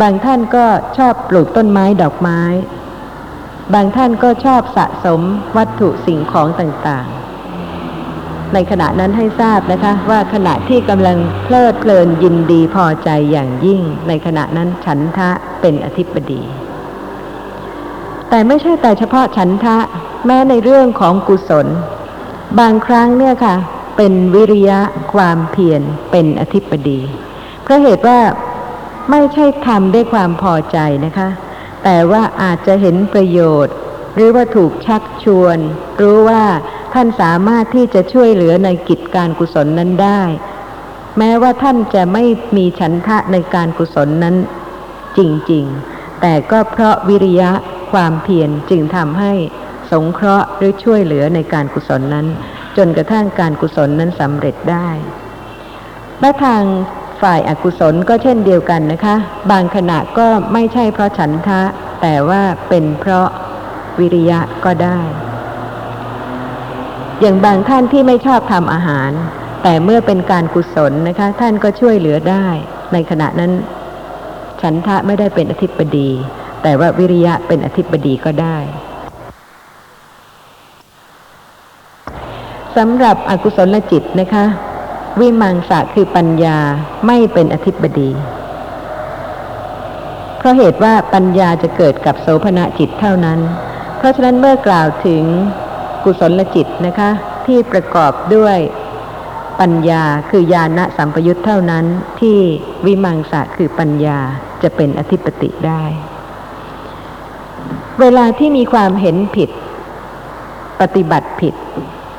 [0.00, 0.66] บางท่านก็
[0.98, 2.40] ชอบปลูกต้นไม้ดอกไม้
[3.74, 5.20] บางท่านก็ชอบสะสม
[5.56, 7.23] วัตถุสิ่งของต่างๆ
[8.52, 15.30] ในขณะนั้นให้ทราบนะคะ ว่าขณะที่กำลังเพลิดเพลินยินดีพอใจอย่างยิ่ง ในขณะนั้นฉันทะ
[15.60, 16.42] เป็นอธิปดี
[18.28, 19.76] แต่ไม่ใช่แต่เฉพาะฉันทะ
[20.26, 21.66] แม้ในเรื่องของกุศล
[22.58, 23.54] บางครั้งเนี่ยค่ะ
[23.96, 24.80] เป็นวิริยะ
[25.14, 27.00] ความเพียรเป็นอธิปดี
[27.62, 28.20] เพราะเหตุว่า
[29.10, 31.28] ไม่ใช่ทำด้วยความพอใจนะคะ
[31.84, 33.74] แต่ว่าอาจจะเห็นประโยชน์
[34.14, 35.58] หรือว่าถูกชักชวน
[36.00, 36.42] รู้ว่า
[36.94, 40.22] ท่านสามารถที่จะช่วยเหลือในกิจการกุศลนั้นได้
[41.18, 42.24] แม้ว่าท่านจะไม่
[42.56, 44.36] มีฉันทะในการกุศลนั้น
[45.18, 45.20] จ
[45.52, 45.64] ริง
[45.94, 47.50] ๆ แต่ก็เพราะวิริยะ
[47.92, 49.32] ความเพียรจึงทำให้
[49.92, 52.26] สงเคราะห์หรือช่วยเหลือในการกุศลนั้น
[52.76, 54.88] จนกระทั่งการกุศลนั้นสำเร็จได้
[56.20, 56.62] และทาง
[57.22, 59.16] ฝ่ายอากุศลก็เช่นเดียวกันนะคะ
[59.50, 61.62] บางขณะก็ไม่ใช่เพราะฉันทะ
[62.02, 63.26] แต่ว่าเป็นเพราะ
[63.98, 65.00] วิริยะก็ได้
[67.20, 69.10] อย่างบางท่านที่ไม่ชอบทำอาหาร
[69.62, 72.46] แต่เมื่อเป็นการกุศลนะคะ ท่านก็ช่วยเหลือได้
[72.92, 73.52] ในขณะนั้น
[74.60, 76.10] ฉันทะไม่ได้เป็นอธิปดี
[76.62, 78.58] แต่ว่าวิริยะเป็นอธิปดีก็ได้
[82.76, 84.44] สำหรับอกุศลจิตนะคะ
[85.20, 86.58] วิมังสะคือปัญญา
[87.06, 88.10] ไม่เป็นอธิปดี
[90.38, 93.38] เพราะเหตุว่าปัญญาจะเกิดกับโสภณจิตเท่านั้น
[93.98, 95.24] เพราะฉะนั้นเมื่อกล่าวถึง
[96.04, 97.10] กุศลจิตนะคะ
[97.46, 98.58] ที่ประกอบด้วย
[99.60, 101.84] ปัญญาคือญาณสัมปยุตเท่านั้น
[102.20, 102.38] ที่
[102.86, 104.18] วิมังสะคือปัญญา
[104.62, 105.82] จะเป็นอธิปติได้
[108.00, 109.50] เวลาที่มีความเห็นผิด
[110.80, 111.54] ปฏิบัติผิด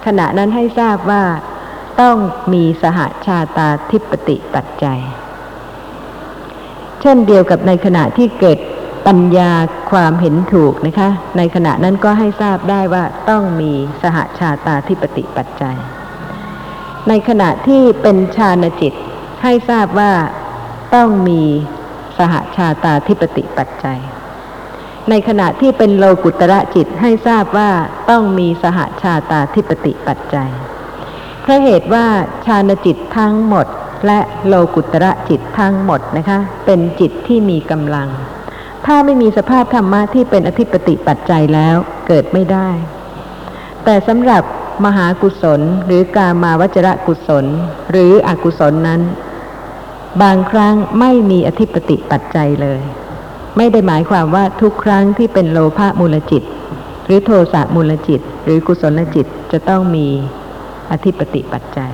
[0.06, 1.24] ขณะนั้นให้ทราบว่า
[2.02, 2.16] ต้อง
[2.54, 5.00] มีสหาชาตาทิปติปัจจัย
[7.02, 8.60] เช่นเดียวกับในขณะที่เกิด
[9.08, 9.51] ปัญญา
[9.91, 15.78] ความเห็นถูกนะคะ ในขณะนั้นก็ให้ทราบได้ว่าต้องมีสหชาตาทิปติปัจจัย
[17.08, 18.93] ในขณะที่เป็นฌานจิต
[19.43, 20.12] ให้ทราบว่า
[20.95, 21.41] ต้องมี
[22.18, 23.99] สหชาตาทิปติปัจจัย
[25.10, 27.70] ในขณะที่เป็นโลกุตระจิตให้ทราบว่า
[28.10, 30.49] ต้องมีสหชาตาทิปติปัจจัย
[31.41, 32.06] เพราะเหตุว่า
[32.45, 33.68] ฌานจิตทั้งหมด
[34.06, 38.10] และโลกุตระจิตทั้งหมดนะคะ เป็นจิตที่มีกำลัง
[38.86, 41.76] ถ้าไม่มีสภาพธรรมะที่เป็นอธิปติปัจจัยแล้ว
[42.08, 42.70] เกิดไม่ได้
[43.84, 44.44] แต่สำหรับ
[44.86, 47.46] มหากุศลหรือกามาวจระกุศล
[47.92, 49.02] หรืออกุศลนั้น
[50.22, 52.82] บางครั้งไม่มีอธิปติปัจจัยเลย
[53.58, 56.44] ไม่ได้หมายความว่าทุกครั้งที่เป็นโลภะมูลจิต
[57.06, 60.08] หรือโทสะมูลจิต หรือกุศลจิตจะต้องมี
[60.92, 61.92] อธิปติปัจจัย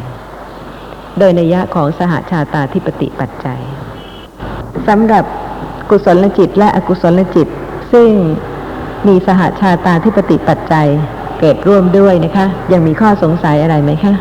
[1.20, 3.62] โดยนัยะของสหาชาตาธิปติปัจจัย
[4.88, 5.26] สำหรับ
[5.92, 7.48] กุศลจิตและอกุศลจิต
[7.94, 8.10] ซึ่ง
[9.08, 10.88] มีสหาชาตาธิปติปัจจัย
[11.40, 14.14] เกิดร่วมด้วยนะคะ ยังมีข้อสงสัยอะไรไหมคะ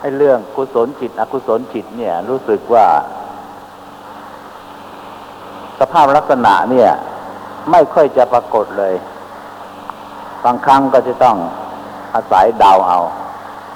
[0.00, 2.86] ไอ้เรื่องกุศลจิต อกุศลจิตเนี่ย รู้สึกว่า
[5.80, 6.90] สภาพลักษณะเนี่ย
[7.70, 8.94] ไม่ค่อยจะปรากฏเลย
[10.44, 11.36] บางครั้งก็จะต้อง
[12.14, 12.98] อาศัยดาวเอา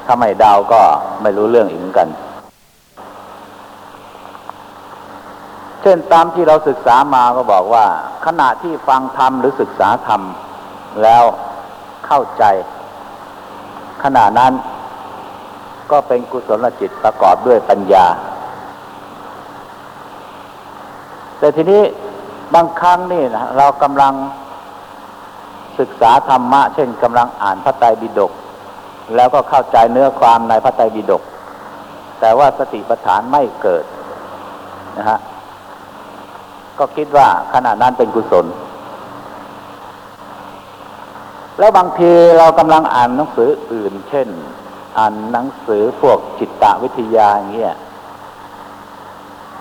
[0.07, 0.80] ถ้าไม่ดาวก็
[1.22, 2.09] ไม่รู้เรื่องอีกเหมือนกัน
[5.87, 7.87] ช่นตามที่เราศึกษามาก็บอกว่า
[8.26, 10.22] ขณะที่ฟังธรรมหรือศึกษาธรรม
[11.03, 11.22] แล้ว
[12.07, 12.45] เข้าใจ
[14.03, 14.53] ขณะนั้น
[15.91, 18.07] ก็เป็นกุศลจิตประกอบด้วยปัญญา
[21.39, 21.82] แต่ทีนี้
[22.55, 24.14] บางครั้งนี่นะเรากำลัง
[25.78, 28.32] ศึกษาธรรมะ เช่นกำลังอ่านพระไตรปิฎก
[29.14, 31.22] แล้วก็เข้าใจเนื้อความในพระไตรปิฎก
[32.20, 33.84] แต่ว่าสติปัฏฐานไม่เกิด
[34.99, 35.18] นะฮะ
[36.78, 38.46] ก็คิดว่าขณะนั้นเป็นกุศล
[41.58, 44.28] แล้วบางทีเรากำลังอ่านหนังสืออื่น เช่น
[44.98, 47.76] อ่านหนังสือพวกจิตวิทยาอย่างเงี้ย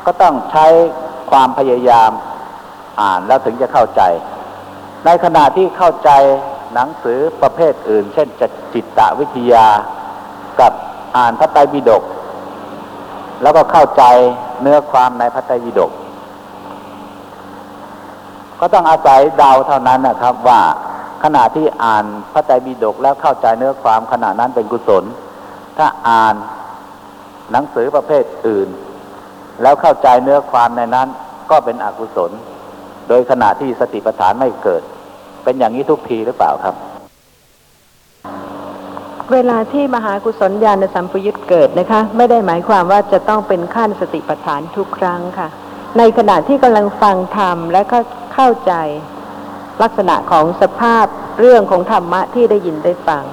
[0.06, 0.66] ก็ต้องใช้
[1.32, 2.12] ความพยายาม
[3.02, 4.02] อ่านแล้วถึงจะเข้าใจ
[5.06, 6.12] ในขณะที่เข้าใจ
[6.74, 9.68] หนังสือประเภทอื่น เช่นจะจิตตวิทยา
[10.60, 10.74] กับ
[11.18, 12.04] อ่านพระไตรปิฎก
[13.42, 14.04] แล้วก็เข้าใจ
[14.62, 15.92] เนื้อความในพระไตรปิฎก
[18.60, 20.62] ก็ต้องอาศัยเดาเท่านั้นนะครับว่า
[21.24, 25.04] ขณะที่อ่านพระไตรปิฎกแล้วเข้าใจเนื้อความขณะนั้นเป็นกุศล
[25.78, 26.36] ถ้าอ่าน
[27.52, 28.70] หนังสือประเภทอื่น
[29.62, 31.08] แล้วเข้าใจเนื้อความในนั้น
[31.52, 32.32] ก็เป็นอกุศล
[33.08, 34.82] โดยขณะที่สติปัฏฐานไม่เกิด
[35.44, 36.76] เป็นอย่างนี้ทุกทีหรือเปล่าครับ
[39.34, 45.48] เวลาที่มหากุศลญาณสัมปยุตเกิดนะคะ ไม่ได้หมายความว่าจะต้องเป็นขั้นสติปัฏฐานทุกครั้งค่ะ
[45.98, 47.98] ในขณะที่กำลังฟังธรรมและก็
[48.34, 48.74] เข้าใจ
[49.82, 51.06] ลักษณะของสภาพ
[51.40, 53.24] เรื่องของธรรมะที่ได้ยินได้ฟัง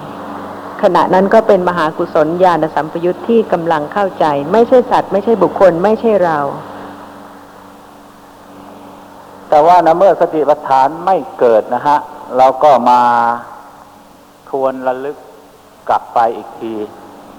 [0.82, 6.38] ขณะนั้นก็เป็นมหากุศลญาณสัมปยุตที่กำลังเข้าใจ ไม่ใช่สัตว์ ไม่ใช่บุคคล ไม่ใช่เรา
[9.48, 11.98] แต่ว่านะเมื่อสติปัฏฐานไม่เกิดนะฮะ
[12.36, 13.00] เราก็มา
[14.48, 15.16] ทวนระลึก
[15.88, 16.74] กลับไปอีกที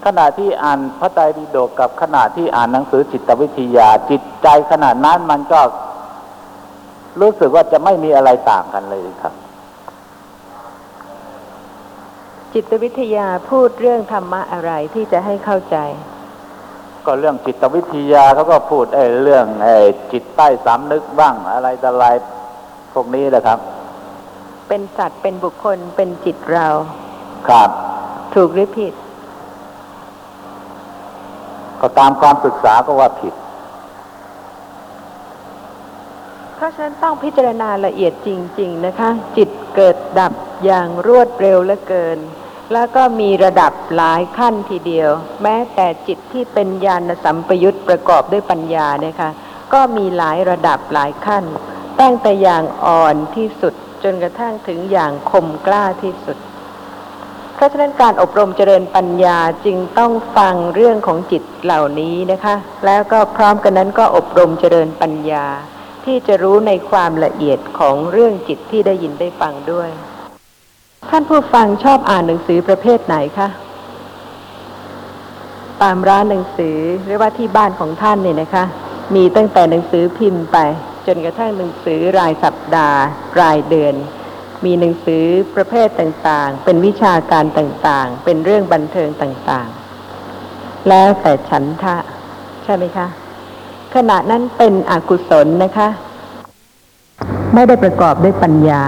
[0.05, 5.61] ขณะที่อ่านพระไตรปิฎกกับขณะที่อ่านหนังสือจิตวิทยา จิตใจขณะนั้นมันก็
[7.21, 9.33] รู้สึกว่าจะไม่มีอะไรต่างกันเลยครับ
[12.53, 15.77] จิตวิทยาพูดเรื่องธรรมะอะไรที่จะให้เข้าใจ
[17.05, 19.75] ก็เรื่องจิตวิทยาเขาก็พูดไอ้เรื่องไอ้
[20.11, 22.05] จิตใต้สำนึกบ้างอะไรต่ออะไร
[22.93, 23.59] พวกนี้แหละครับ
[24.67, 26.67] เป็นสัตว์เป็นบุคคลเป็นจิตเรา
[27.47, 27.69] ครับ
[28.35, 28.93] ถูกหรือผิด
[31.83, 33.33] ก็ตามความศึกษาก็ว่าผิด
[36.55, 38.29] เพราะฉะนั้นต้องพิจารณาละเอียดจ
[38.59, 40.33] ริง ๆ นะคะ จิตเกิดดับ
[40.65, 42.17] อย่างรวดเร็วเหลือเกิน
[42.73, 45.09] แล้วก็มีระดับหลายขั้นทีเดียว
[45.43, 49.29] แม้แต่จิตที่เป็นญาณสัมปยุตประกอบด้วยปัญญาเนี่ยค่ะ
[49.73, 51.43] ก็มีหลายระดับหลายขั้น
[52.01, 53.73] ตั้งแต่อย่างอ่อนที่สุด
[54.03, 56.37] จนกระทั่งถึงอย่างคมกล้าที่สุด
[57.63, 62.55] ราะฉะนั้นการอบรมเจริญปัญญาจึงต้องฟังเรื่องของจิตเหล่านี้นะคะ
[62.85, 65.45] แล้วก็พร้อมกันนั้นก็อบรมเจริญปัญญา
[66.05, 69.89] ที่จะรู้ในความละเอียดของเรื่องจิตที่ได้ยินได้ฟังด้วย
[71.09, 73.47] ท่านผู้ฟังชอบอ่านหนังสือประเภทไหนคะ
[75.81, 78.63] ตามร้านหนังสือหรือว่าที่บ้านของท่านเนี่ยนะคะ
[79.15, 80.57] มีตั้งแต่หนังสือพิมพ์ไป
[81.05, 82.99] จนกระทั่งหนังสือรายสัปดาห์
[83.41, 83.95] รายเดือน
[84.65, 91.95] มีหนังสือประเภทต่างๆ เป็นวิชาการต่างๆ เป็นเรื่องบันเทิงต่างๆ แล้วแต่ฉันทะ
[92.63, 93.07] ใช่ไหมคะ
[93.95, 95.89] ขณะนั้นเป็นอกุศลนะคะ
[97.53, 98.83] ไม่ได้ประกอบด้วยปัญญา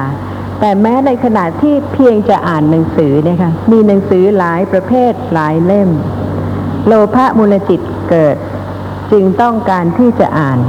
[0.60, 5.90] แต่แม้ในขณะที่เพียงจะอ่านหนังสือเนี่ยคะมีหนังสือหลายประเภทหลายเล่ม
[6.88, 8.38] โลภะมูลจิตเกิด
[9.12, 10.60] จึงต้องการที่จะอ่าน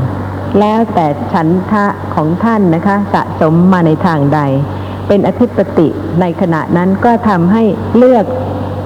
[0.61, 4.41] แล้วแต่ฉันทะของท่านนะคะ สะสมมาในทางใด
[5.09, 5.89] เป็นอธิปติ
[6.21, 7.63] ในขณะนั้นก็ทำให้
[7.97, 8.25] เลือก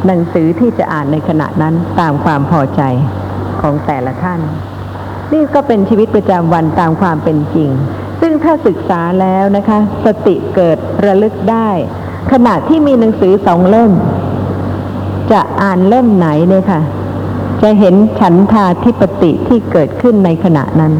[0.07, 2.83] หนังสือที่จะอ่านในขณะนั้นตามความพอใจ
[3.61, 4.41] ของแต่ละท่าน
[5.33, 7.71] นี่ก็เป็นชีวิตประจำวันตามความเป็นจริง
[8.21, 11.68] ซึ่งถ้าศึกษาแล้วนะคะ สติเกิดระลึกได้
[12.33, 13.93] ขณะที่มีหนังสือสองเล่ม
[15.33, 16.81] จะอ่านเล่มไหนเนี่ยค่ะ
[17.62, 20.93] จะเห็นฉันทาธิปติที่เกิดขึ้นในขณะนั้น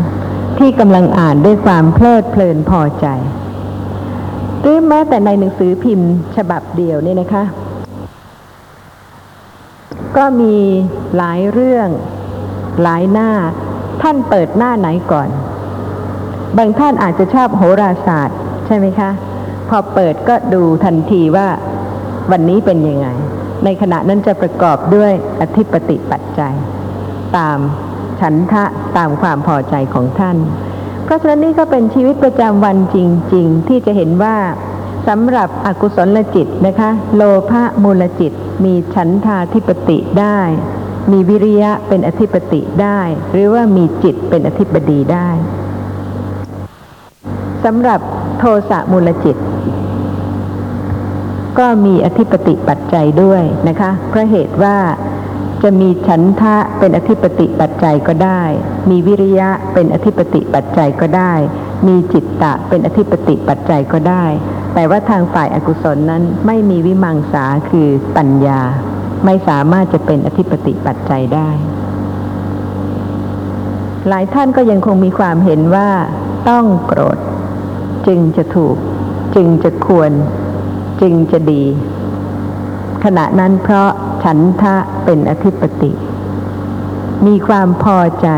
[0.59, 3.07] ที่กำลังอ่านด้วยความเพลิดเพลินพอใจ
[4.61, 7.45] หรือแม้แต่ในหนังสือพิมพ์ฉบับเดียวเนี่ยนะคะ
[10.17, 10.57] ก็มี
[11.17, 11.89] หลายเรื่อง
[12.83, 13.31] หลายหน้า
[14.03, 15.29] ท่านเปิดหน้าไหนก่อน
[16.57, 19.11] บางท่านอาจจะชอบโหราศาสตร์ ใช่ไหมคะ
[19.69, 21.49] พอเปิดก็ดูทันทีว่า
[22.31, 23.07] วันนี้เป็นยังไง
[23.65, 26.55] ในขณะนั้นจะประกอบด้วยอธิปติปัจจัย
[27.37, 27.59] ตาม
[28.21, 28.65] ฉันทะ
[28.97, 30.37] ตามความพอใจของท่าน
[31.11, 32.99] ราะฉะนั้นนี่ก็เป็นชีวิตประจำวันจ
[33.35, 34.37] ริง ๆ ที่จะเห็นว่า
[35.09, 38.33] สำหรับอกุศลจิตนะคะ โลภะมูลจิต
[38.65, 40.39] มีฉันทาธิปติได้
[41.11, 43.01] มีวิริยะเป็นอธิปติได้
[43.33, 45.29] หรือว่ามีจิตเป็นอธิปดีได้
[47.65, 48.01] สำหรับ
[48.39, 49.37] โทสะมูลจิต
[51.59, 54.77] ก็มีอธิปติปัจจัยด้วยนะคะเพราะเหตุว่า
[55.63, 58.43] จะมีฉันทะเป็นอธิปติปัจจัยก็ได้
[58.91, 61.33] มีวิริยะเป็นอธิปติปัจจัยก็ได้
[61.87, 64.25] มีจิตตะเป็นอธิปติปัจจัยก็ได้
[64.75, 68.61] แต่ว่าทางฝ่ายอากุศลนั้นไม่มีวิมังสาคือปัญญา
[69.25, 71.51] ไม่สามารถจะเป็นอธิปติปัจจัยได้
[74.09, 75.91] หลายท่านก็ยังคงมีความเห็นว่า
[76.49, 77.19] ต้องโกรธ
[78.07, 78.77] จึงจะถูก
[79.35, 80.11] จึงจะควร
[81.01, 81.65] จึงจะดี
[83.05, 83.90] ขณะนั้นเพราะ
[84.24, 85.92] ฉันทะเป็นอธิปติ
[87.26, 88.28] มีความพอใจ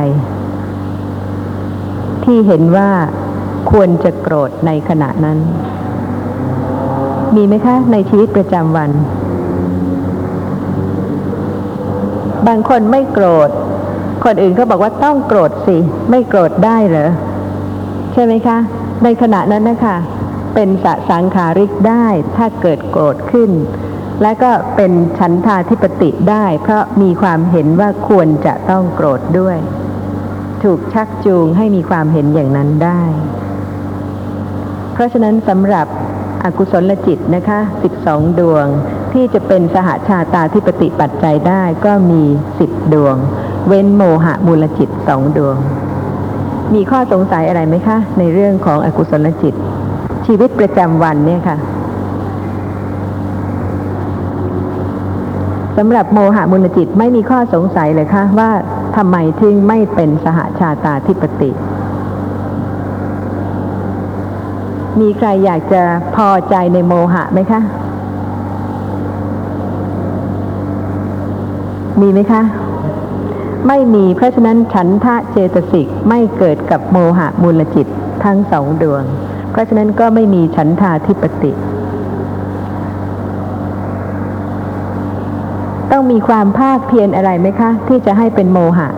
[2.24, 2.90] ที่เห็นว่า
[3.70, 5.38] ควรจะโกรธในขณะนั้น
[7.34, 8.90] มีไหมคะ ในชีวิตประจำวัน
[12.46, 13.50] บางคนไม่โกรธ
[14.24, 15.76] คนอื่นก็บอกว่าต้องโกรธสิ
[16.10, 17.10] ไม่โกรธได้เหรอ
[18.12, 18.58] ใช่ไหมคะ
[19.04, 19.96] ในขณะนั้นนะคะ
[20.54, 22.06] เป็นสสังขาริกได้
[22.36, 23.50] ถ้าเกิดโกรธขึ้น
[24.22, 29.58] และก็เป็นฉันทาธิปติได้ เพราะมีความเห็นว่าควรจะต้องโกรธด้วย
[30.62, 33.02] ถูกชักจูงให้มีความเห็นอย่างนั้นได้
[34.92, 35.86] เพราะฉะนั้นสำหรับ
[36.44, 37.60] อกุศลจิตนะคะ
[37.98, 38.66] 12 ดวง
[39.12, 42.22] ที่จะเป็นสหชาตาธิปติปัจจัยได้ก็มี
[42.58, 43.16] 10 ดวง
[43.66, 45.56] เว้นโมหะมูลจิตสองดวง
[46.74, 49.54] มีข้อสงสัยอะไรไหมคะ ในเรื่องของอกุศลจิต
[50.26, 51.56] ชีวิตประจำวันเนี่ยค่ะ
[55.76, 58.50] สำหรับโมหะมูลจิตไม่มีข้อสงสัยเลยคะว่า
[58.96, 61.50] ทำไมถึงไม่เป็นสหชาตาธิปติ
[65.00, 65.82] มีใครอยากจะ
[66.16, 67.60] พอใจในโมหะไหมคะ
[72.00, 72.42] มีไหมคะ
[73.68, 77.86] ไม่มีเพราะฉะนั้นฉันทะเจตสิกไม่เกิดกับโมหะมูลจิต
[78.24, 79.02] ทั้งสองดวง
[79.50, 81.50] เพราะฉะนั้นก็ไม่มีฉันทาธิปติ
[86.02, 88.88] ต้องมีความภาคเพียรอะไรไหมคะ ที่จะให้เป็นโมหะ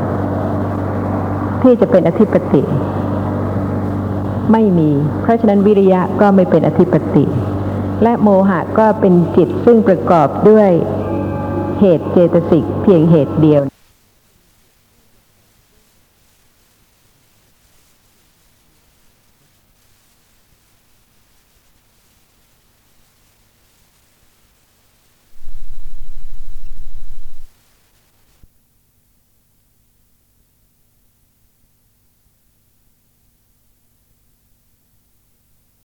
[1.62, 2.62] ที่จะเป็นอธิปติ
[4.52, 4.90] ไม่มี
[5.22, 7.24] เพราะฉะนั้นวิริยะก็ไม่เป็นอธิปติ
[8.02, 10.70] และโมหะก็เป็นจิตซึ่งประกอบด้วย
[11.80, 13.60] เหตุเจตสิกเพียงเหตุเดียว